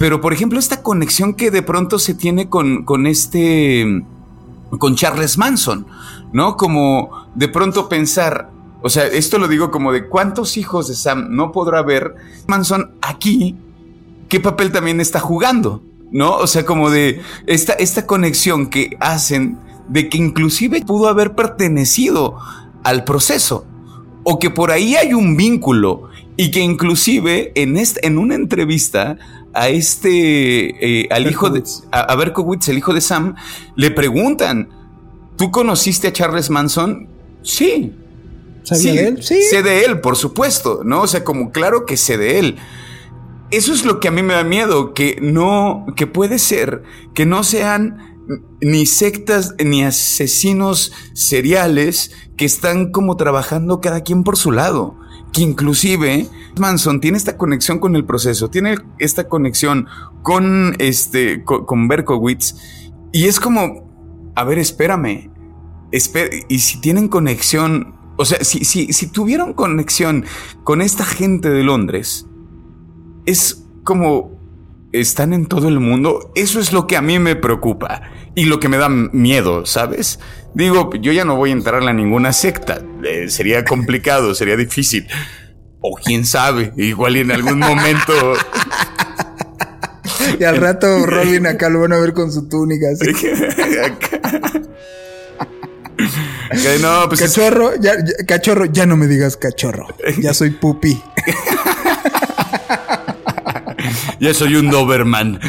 [0.00, 4.02] Pero, por ejemplo, esta conexión que de pronto se tiene con, con este,
[4.78, 5.86] con Charles Manson,
[6.32, 6.56] ¿no?
[6.56, 11.26] Como de pronto pensar, o sea, esto lo digo como de cuántos hijos de Sam
[11.36, 12.14] no podrá ver
[12.46, 13.58] Manson aquí,
[14.30, 15.82] qué papel también está jugando.
[16.10, 16.34] ¿no?
[16.36, 22.38] O sea, como de esta, esta conexión que hacen de que inclusive pudo haber pertenecido
[22.84, 23.66] al proceso
[24.24, 29.18] o que por ahí hay un vínculo y que inclusive en, este, en una entrevista
[29.54, 33.34] a este, eh, al hijo de, a, Berkowitz, el hijo de Sam,
[33.76, 34.68] le preguntan,
[35.36, 37.08] ¿tú conociste a Charles Manson?
[37.42, 37.94] Sí.
[38.62, 39.22] ¿Sabía de él?
[39.22, 39.42] Sí.
[39.42, 41.02] Sé de él, por supuesto, ¿no?
[41.02, 42.58] O sea, como claro que sé de él
[43.50, 46.82] eso es lo que a mí me da miedo, que no, que puede ser
[47.14, 47.98] que no sean
[48.60, 54.96] ni sectas ni asesinos seriales que están como trabajando cada quien por su lado.
[55.32, 56.26] Que inclusive
[56.58, 59.86] Manson tiene esta conexión con el proceso, tiene esta conexión
[60.22, 62.56] con este, con, Berkowitz.
[63.12, 65.30] Y es como, a ver, espérame.
[66.48, 70.24] y si tienen conexión, o sea, si, si, si tuvieron conexión
[70.64, 72.26] con esta gente de Londres,
[73.26, 74.38] es como
[74.92, 76.32] están en todo el mundo.
[76.34, 78.02] Eso es lo que a mí me preocupa
[78.34, 80.20] y lo que me da miedo, ¿sabes?
[80.54, 82.80] Digo, yo ya no voy a entrar a ninguna secta.
[83.04, 85.06] Eh, sería complicado, sería difícil.
[85.80, 88.34] O quién sabe, igual y en algún momento.
[90.38, 92.86] y al rato Robin acá lo van a ver con su túnica.
[96.80, 97.92] no, pues cachorro, ya,
[98.26, 99.86] cachorro, ya no me digas cachorro.
[100.18, 101.00] Ya soy pupi.
[104.20, 105.40] Yo soy un Doberman.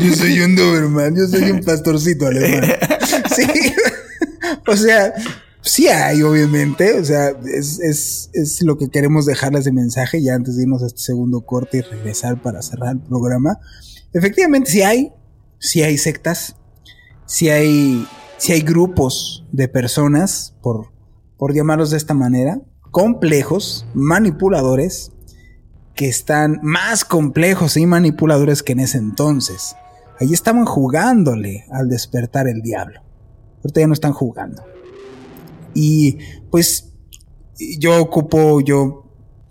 [0.00, 1.16] Yo soy un Doberman.
[1.16, 2.72] Yo soy un pastorcito alemán.
[3.34, 3.46] Sí.
[4.66, 5.12] O sea,
[5.62, 6.98] sí hay, obviamente.
[6.98, 10.86] O sea, es, es, lo que queremos dejarles de mensaje ya antes de irnos a
[10.86, 13.58] este segundo corte y regresar para cerrar el programa.
[14.12, 15.12] Efectivamente, sí hay.
[15.58, 16.56] Sí hay sectas.
[17.26, 18.06] Sí hay,
[18.36, 20.92] sí hay grupos de personas, por,
[21.38, 22.60] por llamarlos de esta manera,
[22.90, 25.10] complejos, manipuladores,
[25.94, 29.76] que están más complejos y manipuladores que en ese entonces.
[30.20, 33.00] Ahí estaban jugándole al despertar el diablo.
[33.58, 34.64] Ahorita ya no están jugando.
[35.74, 36.18] Y
[36.50, 36.92] pues
[37.78, 39.04] yo ocupo, yo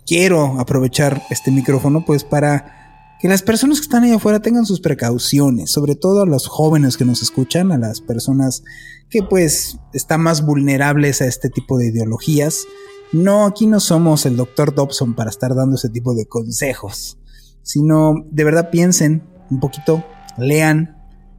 [0.06, 4.80] quiero aprovechar este micrófono pues para que las personas que están ahí afuera tengan sus
[4.80, 8.64] precauciones, sobre todo a los jóvenes que nos escuchan, a las personas
[9.08, 12.66] que pues están más vulnerables a este tipo de ideologías
[13.14, 17.18] no, aquí no somos el doctor Dobson para estar dando ese tipo de consejos,
[17.62, 20.04] sino de verdad piensen un poquito,
[20.36, 20.96] lean,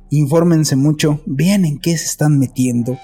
[0.10, 2.98] infórmense mucho, vean en qué se están metiendo.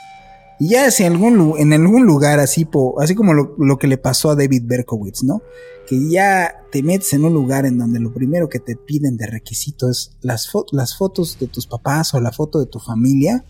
[0.57, 2.67] Y ya si en algún, lugar así,
[2.99, 5.41] así como lo, que le pasó a David Berkowitz, ¿no?
[5.87, 9.27] Que ya te metes en un lugar en donde lo primero que te piden de
[9.27, 13.43] requisito es las, fotos de tus papás o la foto de tu familia,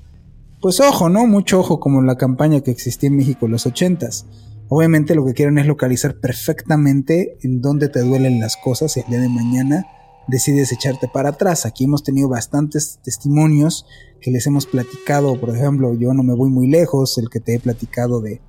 [0.62, 1.28] pues ojo, ¿no?
[1.28, 4.26] Mucho ojo como la campaña que existía en México en los 80s.
[4.74, 9.20] Obviamente lo que quieren es localizar perfectamente en dónde te duelen las cosas el día
[9.20, 9.86] de mañana.
[10.30, 11.66] Decides echarte para atrás.
[11.66, 13.86] Aquí hemos tenido bastantes testimonios
[14.22, 17.56] que les hemos platicado, por ejemplo, yo no me voy muy lejos, el que te
[17.56, 18.40] he platicado de,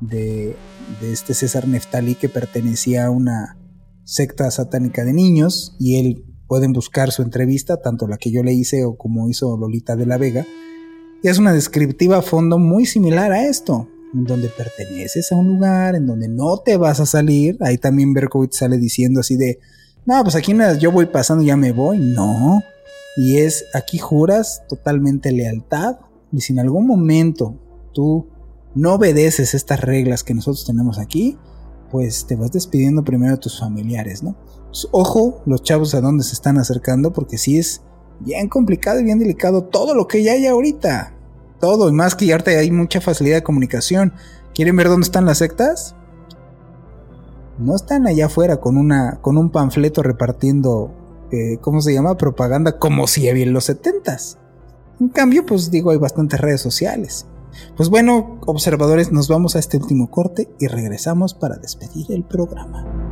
[0.00, 0.54] de,
[1.00, 3.56] de este César Neftali que pertenecía a una
[4.04, 8.52] secta satánica de niños y él pueden buscar su entrevista, tanto la que yo le
[8.52, 10.46] hice o como hizo Lolita de la Vega,
[11.22, 15.94] y es una descriptiva a fondo muy similar a esto, donde perteneces a un lugar,
[15.94, 19.58] en donde no te vas a salir, ahí también Berkowitz sale diciendo así de,
[20.04, 22.62] no, pues aquí yo voy pasando, ya me voy, no,
[23.16, 25.96] y es, aquí juras totalmente lealtad,
[26.30, 27.58] y si en algún momento
[27.92, 28.26] tú
[28.74, 31.38] no obedeces estas reglas que nosotros tenemos aquí,
[31.90, 34.36] pues te vas despidiendo primero de tus familiares, ¿no?
[34.66, 37.82] Pues, ojo, los chavos a dónde se están acercando, porque sí es
[38.20, 41.14] bien complicado y bien delicado todo lo que ya hay ahorita.
[41.62, 44.14] Todo, y más que ya hay mucha facilidad de comunicación.
[44.52, 45.94] ¿Quieren ver dónde están las sectas?
[47.56, 50.92] No están allá afuera con, una, con un panfleto repartiendo,
[51.30, 52.16] eh, ¿cómo se llama?
[52.16, 54.38] Propaganda como si había en los setentas.
[54.98, 57.26] En cambio, pues digo, hay bastantes redes sociales.
[57.76, 63.11] Pues bueno, observadores, nos vamos a este último corte y regresamos para despedir el programa.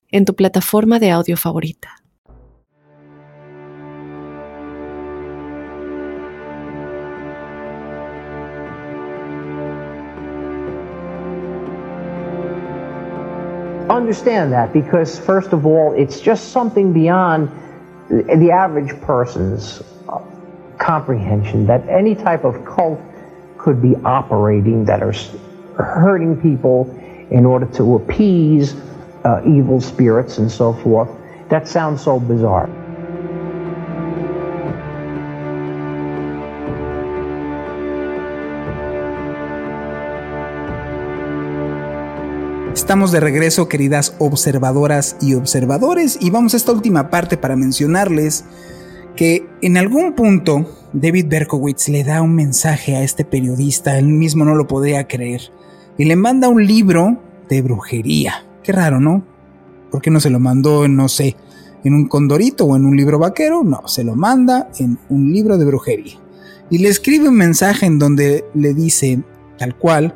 [0.11, 1.89] en tu plataforma de audio favorita.
[13.89, 17.49] Understand that because, first of all, it's just something beyond
[18.09, 19.81] the average person's
[20.77, 22.99] comprehension that any type of cult
[23.57, 25.13] could be operating that are
[25.75, 26.89] hurting people
[27.29, 28.75] in order to appease
[29.25, 31.09] uh, evil spirits and so forth.
[31.49, 32.69] That sounds so bizarre.
[42.73, 48.43] Estamos de regreso, queridas observadoras y observadores, y vamos a esta última parte para mencionarles
[49.15, 54.45] que en algún punto David Berkowitz le da un mensaje a este periodista, él mismo
[54.45, 55.41] no lo podía creer,
[55.97, 57.17] y le manda un libro
[57.49, 58.45] de brujería.
[58.63, 59.23] Qué raro, ¿no?
[59.89, 61.35] ¿Por qué no se lo mandó, no sé,
[61.83, 63.63] en un condorito o en un libro vaquero?
[63.63, 66.15] No, se lo manda en un libro de brujería.
[66.69, 69.21] Y le escribe un mensaje en donde le dice,
[69.57, 70.15] tal cual,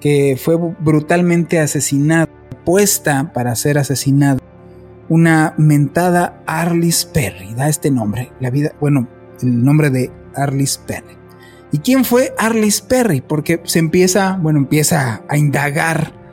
[0.00, 2.28] que fue brutalmente asesinada,
[2.64, 4.38] puesta para ser asesinada,
[5.08, 9.08] una mentada Arlis Perry, da este nombre, la vida, bueno,
[9.40, 11.16] el nombre de Arlis Perry.
[11.72, 13.20] ¿Y quién fue Arlis Perry?
[13.20, 16.25] Porque se empieza, bueno, empieza a indagar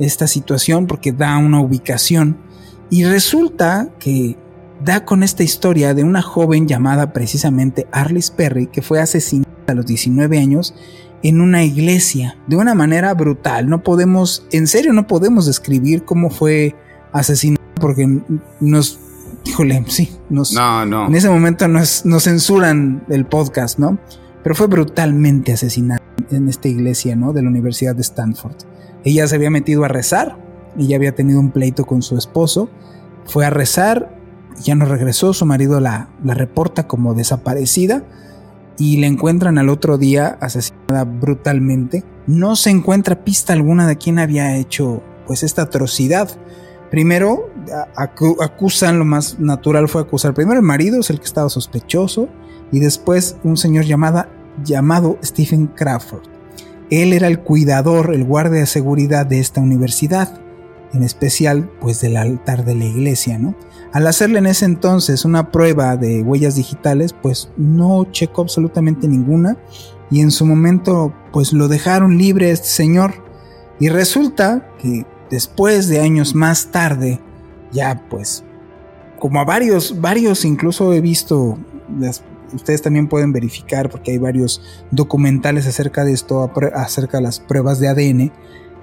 [0.00, 2.38] esta situación porque da una ubicación
[2.90, 4.36] y resulta que
[4.84, 9.74] da con esta historia de una joven llamada precisamente Arlis Perry que fue asesinada a
[9.74, 10.74] los 19 años
[11.22, 13.68] en una iglesia de una manera brutal.
[13.68, 16.74] No podemos, en serio, no podemos describir cómo fue
[17.12, 18.22] asesinada porque
[18.60, 18.98] nos,
[19.44, 21.06] híjole, sí, nos, no, no.
[21.06, 23.98] en ese momento nos, nos censuran el podcast, ¿no?
[24.42, 27.32] Pero fue brutalmente asesinada en esta iglesia, ¿no?
[27.32, 28.56] De la Universidad de Stanford.
[29.04, 30.36] Ella se había metido a rezar,
[30.78, 32.70] ella había tenido un pleito con su esposo,
[33.24, 34.16] fue a rezar,
[34.62, 38.04] ya no regresó, su marido la, reporta como desaparecida
[38.78, 42.04] y la encuentran al otro día asesinada brutalmente.
[42.26, 46.28] No se encuentra pista alguna de quién había hecho pues esta atrocidad.
[46.90, 47.50] Primero
[47.96, 52.28] acusan, lo más natural fue acusar primero el marido, es el que estaba sospechoso,
[52.72, 54.28] y después un señor llamada,
[54.64, 56.39] llamado Stephen Crawford.
[56.90, 60.40] Él era el cuidador, el guardia de seguridad de esta universidad,
[60.92, 63.54] en especial pues del altar de la iglesia, ¿no?
[63.92, 69.56] Al hacerle en ese entonces una prueba de huellas digitales, pues no checó absolutamente ninguna
[70.10, 73.14] y en su momento pues lo dejaron libre este señor
[73.78, 77.20] y resulta que después de años más tarde,
[77.72, 78.44] ya pues
[79.18, 81.58] como a varios, varios incluso he visto
[81.98, 87.40] las ustedes también pueden verificar porque hay varios documentales acerca de esto, acerca de las
[87.40, 88.32] pruebas de ADN,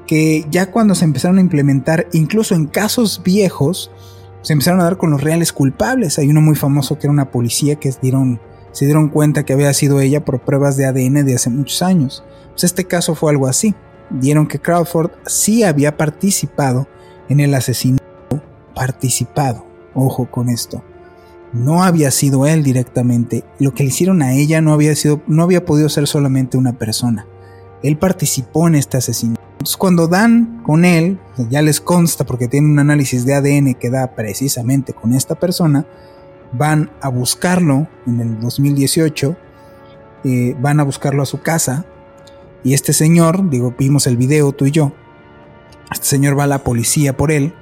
[0.05, 3.91] que ya cuando se empezaron a implementar, incluso en casos viejos,
[4.41, 6.17] se empezaron a dar con los reales culpables.
[6.19, 8.39] Hay uno muy famoso que era una policía que dieron,
[8.71, 12.23] se dieron cuenta que había sido ella por pruebas de ADN de hace muchos años.
[12.51, 13.75] Pues este caso fue algo así.
[14.09, 16.87] Dieron que Crawford sí había participado
[17.27, 18.05] en el asesinato.
[18.73, 19.65] Participado.
[19.93, 20.83] Ojo con esto.
[21.57, 23.43] No había sido él directamente.
[23.59, 26.73] Lo que le hicieron a ella no había sido, no había podido ser solamente una
[26.73, 27.25] persona.
[27.83, 29.41] Él participó en este asesinato.
[29.53, 33.89] Entonces cuando dan con él, ya les consta porque tienen un análisis de ADN que
[33.89, 35.87] da precisamente con esta persona,
[36.51, 39.35] van a buscarlo en el 2018,
[40.23, 41.85] eh, van a buscarlo a su casa
[42.63, 44.93] y este señor, digo, vimos el video tú y yo,
[45.91, 47.53] este señor va a la policía por él,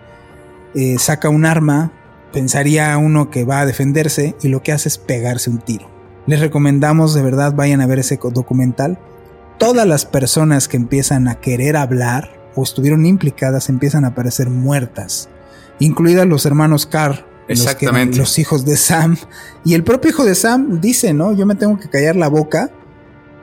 [0.74, 1.94] eh, saca un arma,
[2.36, 5.90] pensaría uno que va a defenderse y lo que hace es pegarse un tiro.
[6.28, 9.00] Les recomendamos de verdad vayan a ver ese documental
[9.58, 15.30] todas las personas que empiezan a querer hablar o estuvieron implicadas empiezan a aparecer muertas,
[15.80, 18.18] incluidas los hermanos Carr, Exactamente.
[18.18, 19.18] Los, hijos de Sam.
[19.64, 21.32] Y el propio hijo de Sam dice, ¿no?
[21.32, 22.72] Yo me tengo que callar la boca.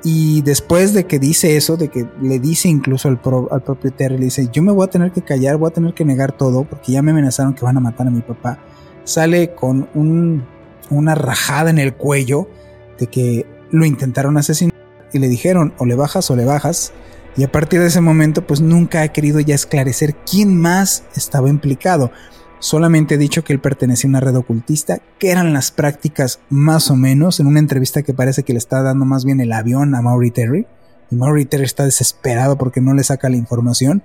[0.03, 3.21] Y después de que dice eso, de que le dice incluso al,
[3.53, 5.95] al propio Terry, le dice, yo me voy a tener que callar, voy a tener
[5.95, 8.59] que negar todo, porque ya me amenazaron que van a matar a mi papá.
[9.05, 10.45] Sale con un,
[10.91, 12.49] una rajada en el cuello
[12.99, 14.75] de que lo intentaron asesinar
[15.13, 16.93] y le dijeron o le bajas o le bajas.
[17.37, 21.49] Y a partir de ese momento pues nunca ha querido ya esclarecer quién más estaba
[21.49, 22.13] implicado.
[22.59, 26.93] Solamente ha dicho que él pertenecía a una red ocultista, que eran las prácticas más
[26.93, 29.97] o menos, en una entrevista que parece que le está dando más bien el avión
[29.97, 30.67] a Maury Terry.
[31.11, 34.05] Y Maury Terry está desesperado porque no le saca la información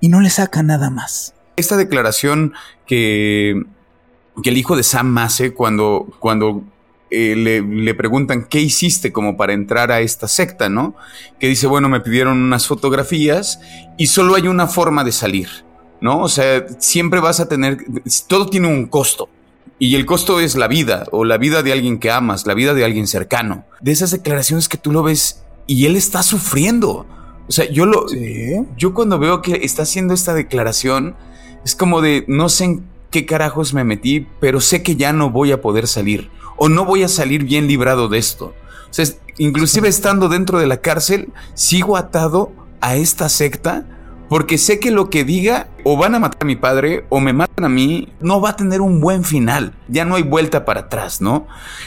[0.00, 1.34] y no le saca nada más.
[1.54, 2.54] Esta declaración
[2.86, 3.62] que,
[4.42, 6.62] que el hijo de Sam hace cuando, cuando
[7.10, 10.94] eh, le, preguntan qué hiciste como para entrar a esta secta, ¿no?
[11.38, 13.60] Que dice, bueno, me pidieron unas fotografías
[13.98, 15.48] y solo hay una forma de salir,
[16.00, 16.20] ¿no?
[16.20, 17.84] O sea, siempre vas a tener,
[18.26, 19.28] todo tiene un costo.
[19.78, 22.72] Y el costo es la vida, o la vida de alguien que amas, la vida
[22.72, 23.66] de alguien cercano.
[23.80, 27.04] De esas declaraciones que tú lo ves y él está sufriendo.
[27.48, 28.06] O sea, yo lo.
[28.78, 31.16] Yo cuando veo que está haciendo esta declaración,
[31.64, 35.30] es como de no sé en qué carajos me metí, pero sé que ya no
[35.30, 38.46] voy a poder salir o no voy a salir bien librado de esto.
[38.90, 39.06] O sea,
[39.38, 42.50] inclusive estando dentro de la cárcel, sigo atado
[42.80, 43.86] a esta secta
[44.28, 47.34] porque sé que lo que diga o van a matar a mi padre o me
[47.34, 49.74] matan a mí, no va a tener un buen final.
[49.88, 51.46] Ya no hay vuelta para atrás, ¿no?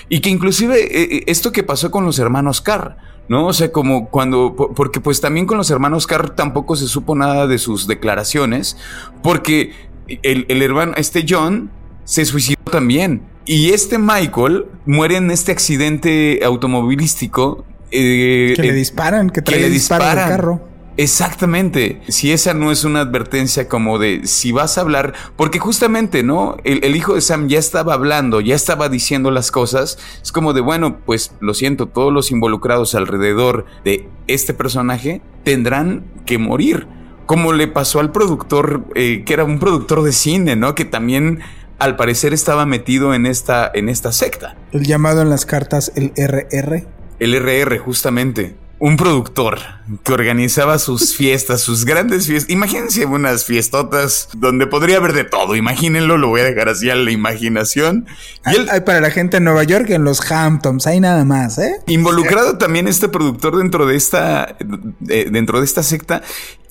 [0.09, 2.97] Y que inclusive eh, eh, esto que pasó con los hermanos Carr,
[3.29, 3.47] ¿no?
[3.47, 7.47] O sea, como cuando, porque pues también con los hermanos Carr tampoco se supo nada
[7.47, 8.77] de sus declaraciones,
[9.23, 9.73] porque
[10.07, 11.71] el, el hermano, este John,
[12.03, 13.21] se suicidó también.
[13.45, 17.65] Y este Michael muere en este accidente automovilístico.
[17.91, 20.75] Eh, que le disparan, que, trae le disparan el carro.
[20.97, 22.01] Exactamente.
[22.07, 26.57] Si esa no es una advertencia como de si vas a hablar, porque justamente, ¿no?
[26.63, 29.97] El, hijo de Sam ya estaba hablando, ya estaba diciendo las cosas.
[30.23, 36.05] Es como de, bueno, pues lo siento, todos los involucrados alrededor de este personaje tendrán
[36.25, 36.87] que morir.
[37.25, 40.75] Como le pasó al productor, eh, que era un productor de cine, ¿no?
[40.75, 41.39] Que también
[41.79, 44.55] al parecer estaba metido en esta, en esta secta.
[44.71, 46.87] El llamado en las cartas el RR.
[47.19, 48.55] El RR, justamente.
[48.85, 49.57] Un productor
[50.03, 52.51] que organizaba sus fiestas, sus grandes fiestas.
[52.51, 55.55] Imagínense unas fiestotas donde podría haber de todo.
[55.55, 58.05] Imagínenlo, lo voy a dejar así a la imaginación.
[58.45, 61.81] Y hay, para la gente en Nueva York, en los Hamptons, hay nada más, ¿eh?
[61.87, 64.55] Involucrado también este productor dentro de esta,
[64.99, 66.21] dentro de esta secta.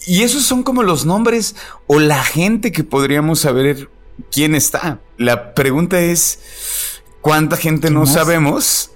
[0.07, 1.57] Y esos son como los nombres
[1.89, 3.91] o la gente que podríamos saber
[4.31, 5.01] quién está.
[5.19, 6.39] La pregunta es,
[7.23, 8.93] ¿cuánta gente no sabemos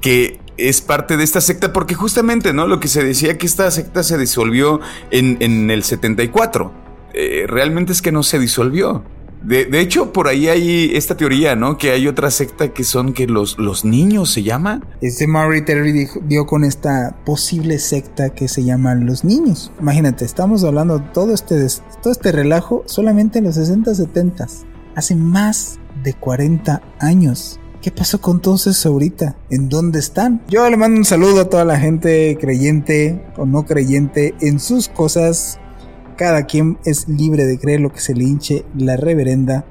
[0.00, 1.72] que es parte de esta secta?
[1.72, 2.66] Porque justamente, ¿no?
[2.66, 4.80] Lo que se decía que esta secta se disolvió
[5.10, 6.72] en, el 74.
[7.14, 9.04] Eh, realmente es que no se disolvió.
[9.42, 11.78] De, hecho, por ahí hay esta teoría, ¿no?
[11.78, 14.82] Que hay otra secta que son que los, los niños se llama.
[15.00, 19.70] Este Murray Terry dio con esta posible secta que se llama los niños.
[19.80, 21.54] Imagínate, estamos hablando todo este,
[22.02, 24.46] todo este relajo solamente en los 60, 70.
[24.96, 27.60] Hace más de 40 años.
[27.80, 29.36] ¿Qué pasó con todos esos ahorita?
[29.50, 30.42] ¿En dónde están?
[30.48, 34.88] Yo le mando un saludo a toda la gente creyente o no creyente en sus
[34.88, 35.60] cosas
[36.16, 39.64] cada quien es libre de creer lo que se le hinche la reverenda.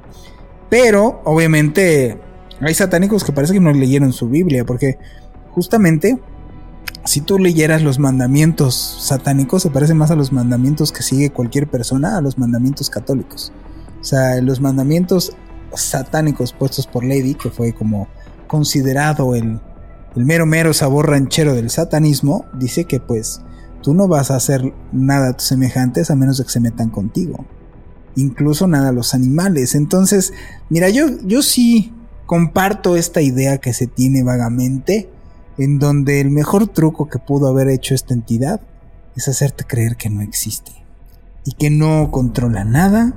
[0.69, 2.17] Pero, obviamente,
[2.61, 4.97] hay satánicos que parece que no leyeron su Biblia, porque
[5.51, 6.17] justamente,
[7.03, 11.67] si tú leyeras los mandamientos satánicos, se parece más a los mandamientos que sigue cualquier
[11.67, 13.51] persona, a los mandamientos católicos.
[13.99, 15.35] O sea, los mandamientos
[15.75, 18.07] satánicos puestos por Lady, que fue como
[18.47, 19.59] considerado el,
[20.15, 23.41] el mero mero sabor ranchero del satanismo, dice que pues
[23.81, 26.89] tú no vas a hacer nada a tus semejantes a menos de que se metan
[26.89, 27.45] contigo.
[28.15, 29.75] Incluso nada a los animales.
[29.75, 30.33] Entonces,
[30.69, 31.93] mira, yo, yo sí
[32.25, 35.09] comparto esta idea que se tiene vagamente,
[35.57, 38.61] en donde el mejor truco que pudo haber hecho esta entidad
[39.15, 40.71] es hacerte creer que no existe.
[41.45, 43.13] Y que no controla nada,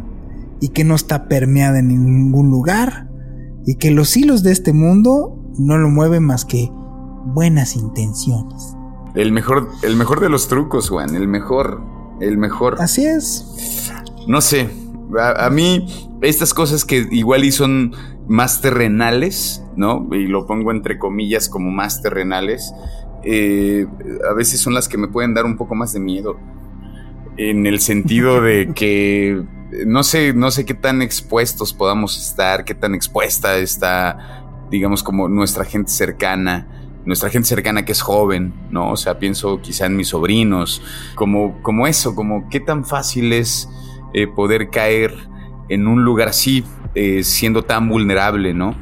[0.61, 3.09] y que no está permeada en ningún lugar,
[3.67, 6.71] y que los hilos de este mundo no lo mueven más que
[7.27, 8.77] buenas intenciones.
[9.15, 11.83] El mejor, el mejor de los trucos, Juan, el mejor,
[12.21, 12.77] el mejor.
[12.81, 13.91] Así es.
[14.27, 14.71] No sé,
[15.19, 15.87] a, mí
[16.23, 17.93] estas cosas que igual y son
[18.29, 20.09] más terrenales, ¿no?
[20.13, 22.73] Y lo pongo entre comillas como más terrenales,
[23.25, 23.87] eh,
[24.29, 26.37] a veces son las que me pueden dar un poco más de miedo.
[27.37, 29.45] En el sentido de que
[29.87, 35.29] no sé, no sé qué tan expuestos podamos estar, qué tan expuesta está, digamos, como
[35.29, 36.67] nuestra gente cercana
[37.05, 38.91] nuestra gente cercana que es joven, ¿no?
[38.91, 40.83] O sea, pienso quizá en mis sobrinos,
[41.15, 43.69] como, como eso, como qué tan fácil es
[44.13, 45.15] eh, poder caer
[45.69, 46.65] en un lugar así,
[46.95, 48.75] eh, siendo tan vulnerable, ¿no?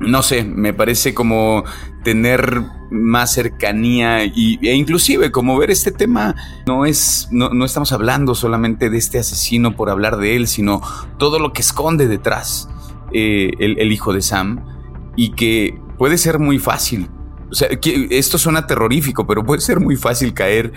[0.00, 1.64] No sé, me parece como
[2.04, 6.34] tener más cercanía y, e inclusive como ver este tema
[6.66, 10.80] no es no, no, estamos hablando solamente de este asesino por hablar de él sino
[11.18, 12.70] todo lo que esconde detrás
[13.12, 14.64] eh, el, el, hijo de Sam
[15.16, 17.10] y que puede ser muy fácil
[17.50, 17.68] o sea,
[18.10, 20.72] esto suena terrorífico, pero puede ser muy fácil caer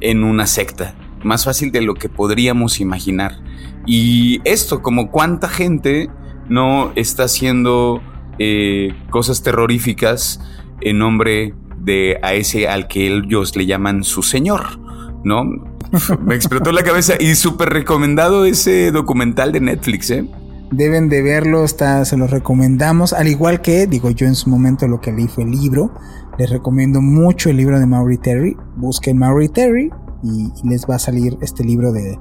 [0.00, 0.94] en una secta.
[1.22, 3.40] Más fácil de lo que podríamos imaginar.
[3.86, 6.10] Y esto, como cuánta gente
[6.48, 8.02] no está haciendo
[8.38, 10.40] eh, cosas terroríficas
[10.80, 14.78] en nombre de a ese al que ellos le llaman su señor,
[15.24, 15.44] ¿no?
[16.24, 20.24] Me explotó la cabeza y súper recomendado ese documental de Netflix, ¿eh?
[20.70, 23.12] Deben de verlo, está, se los recomendamos.
[23.12, 25.92] Al igual que, digo yo en su momento lo que leí fue el libro.
[26.38, 28.56] Les recomiendo mucho el libro de Maury Terry.
[28.76, 29.90] Busquen Maury Terry
[30.24, 32.18] y, les va a salir este libro de,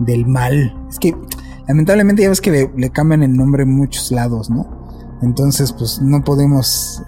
[0.00, 0.76] del mal.
[0.90, 1.14] Es que
[1.66, 4.83] lamentablemente ya ves que le, cambian el nombre en muchos lados, ¿no?
[5.24, 7.02] Entonces, pues no podemos.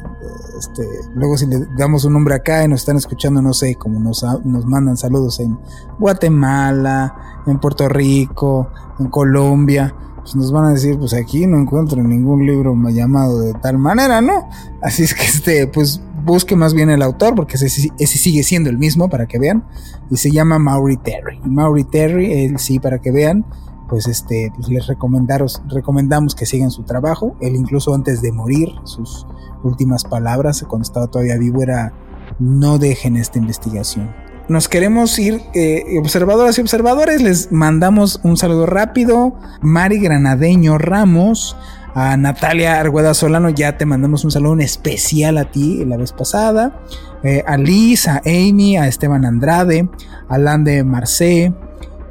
[0.58, 4.00] Este, luego, si le damos un nombre acá y nos están escuchando, no sé, como
[4.00, 5.58] nos, nos mandan saludos en
[5.98, 9.94] Guatemala, en Puerto Rico, en Colombia
[10.26, 14.20] pues nos van a decir, pues aquí no encuentro ningún libro llamado de tal manera,
[14.20, 14.48] ¿no?
[14.82, 18.76] Así es que este, pues busque más bien el autor, porque ese, sigue siendo el
[18.76, 19.64] mismo para que vean,
[20.10, 21.38] y se llama Maury Terry.
[21.44, 23.46] Maury Terry, él sí, para que vean,
[23.88, 27.36] pues este, pues les recomendaros, recomendamos que sigan su trabajo.
[27.40, 29.26] Él incluso antes de morir, sus
[29.62, 31.92] últimas palabras, cuando estaba todavía vivo, era
[32.38, 38.66] no dejen esta investigación nos queremos ir, eh, observadoras y observadores, les mandamos un saludo
[38.66, 39.34] rápido.
[39.60, 41.56] Mari Granadeño Ramos,
[41.94, 46.80] a Natalia Argueda Solano, ya te mandamos un saludo especial a ti la vez pasada.
[47.24, 49.88] Eh, a Liz, a Amy, a Esteban Andrade,
[50.28, 51.52] a Alan de Marcé,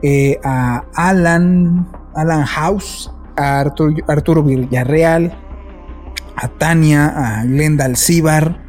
[0.08, 5.36] eh, a Alan, Alan House, a Arturo, Arturo Villarreal,
[6.36, 8.64] a Tania, a Glenda Alcíbar,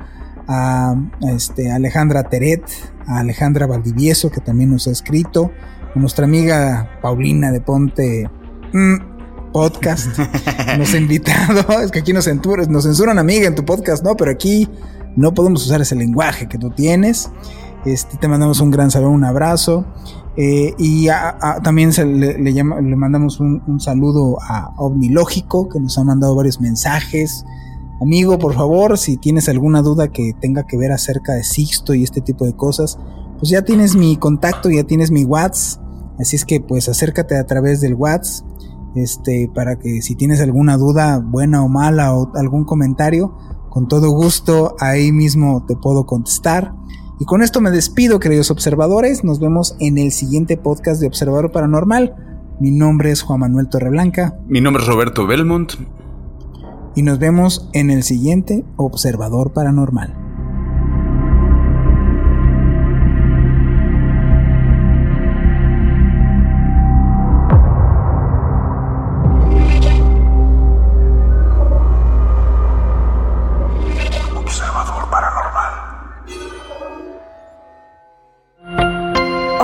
[0.49, 0.95] a,
[1.35, 2.65] este, Alejandra Teret,
[3.07, 5.51] a Alejandra Valdivieso, que también nos ha escrito,
[5.95, 8.31] a nuestra amiga Paulina de Ponte
[8.73, 10.19] mm, Podcast,
[10.79, 14.17] nos ha invitado, es que aquí nos censuran, nos censuran amiga en tu podcast, ¿no?
[14.17, 14.71] Pero aquí
[15.17, 17.31] no podemos usar ese lenguaje que tú tienes.
[17.85, 19.85] Este, te mandamos un gran saludo, un abrazo.
[20.37, 21.09] Eh, y
[21.63, 27.45] también le, le, mandamos un, un, saludo a Omnilógico, que nos ha mandado varios mensajes.
[28.03, 32.03] Amigo, por favor, si tienes alguna duda que tenga que ver acerca de Sixto y
[32.03, 32.99] este tipo de cosas,
[33.39, 35.83] pues ya tienes mi contacto, ya tienes mi WhatsApp.
[36.19, 38.47] Así es que pues acércate a través del WhatsApp.
[38.95, 43.37] Este, para que si tienes alguna duda, buena o mala, o algún comentario,
[43.69, 46.75] con todo gusto ahí mismo te puedo contestar.
[47.19, 49.25] Y con esto me despido, queridos observadores.
[49.25, 52.15] Nos vemos en el siguiente podcast de Observador Paranormal.
[52.61, 54.39] Mi nombre es Juan Manuel Torreblanca.
[54.47, 55.73] Mi nombre es Roberto Belmont
[56.95, 60.26] y nos vemos en el siguiente Observador Paranormal.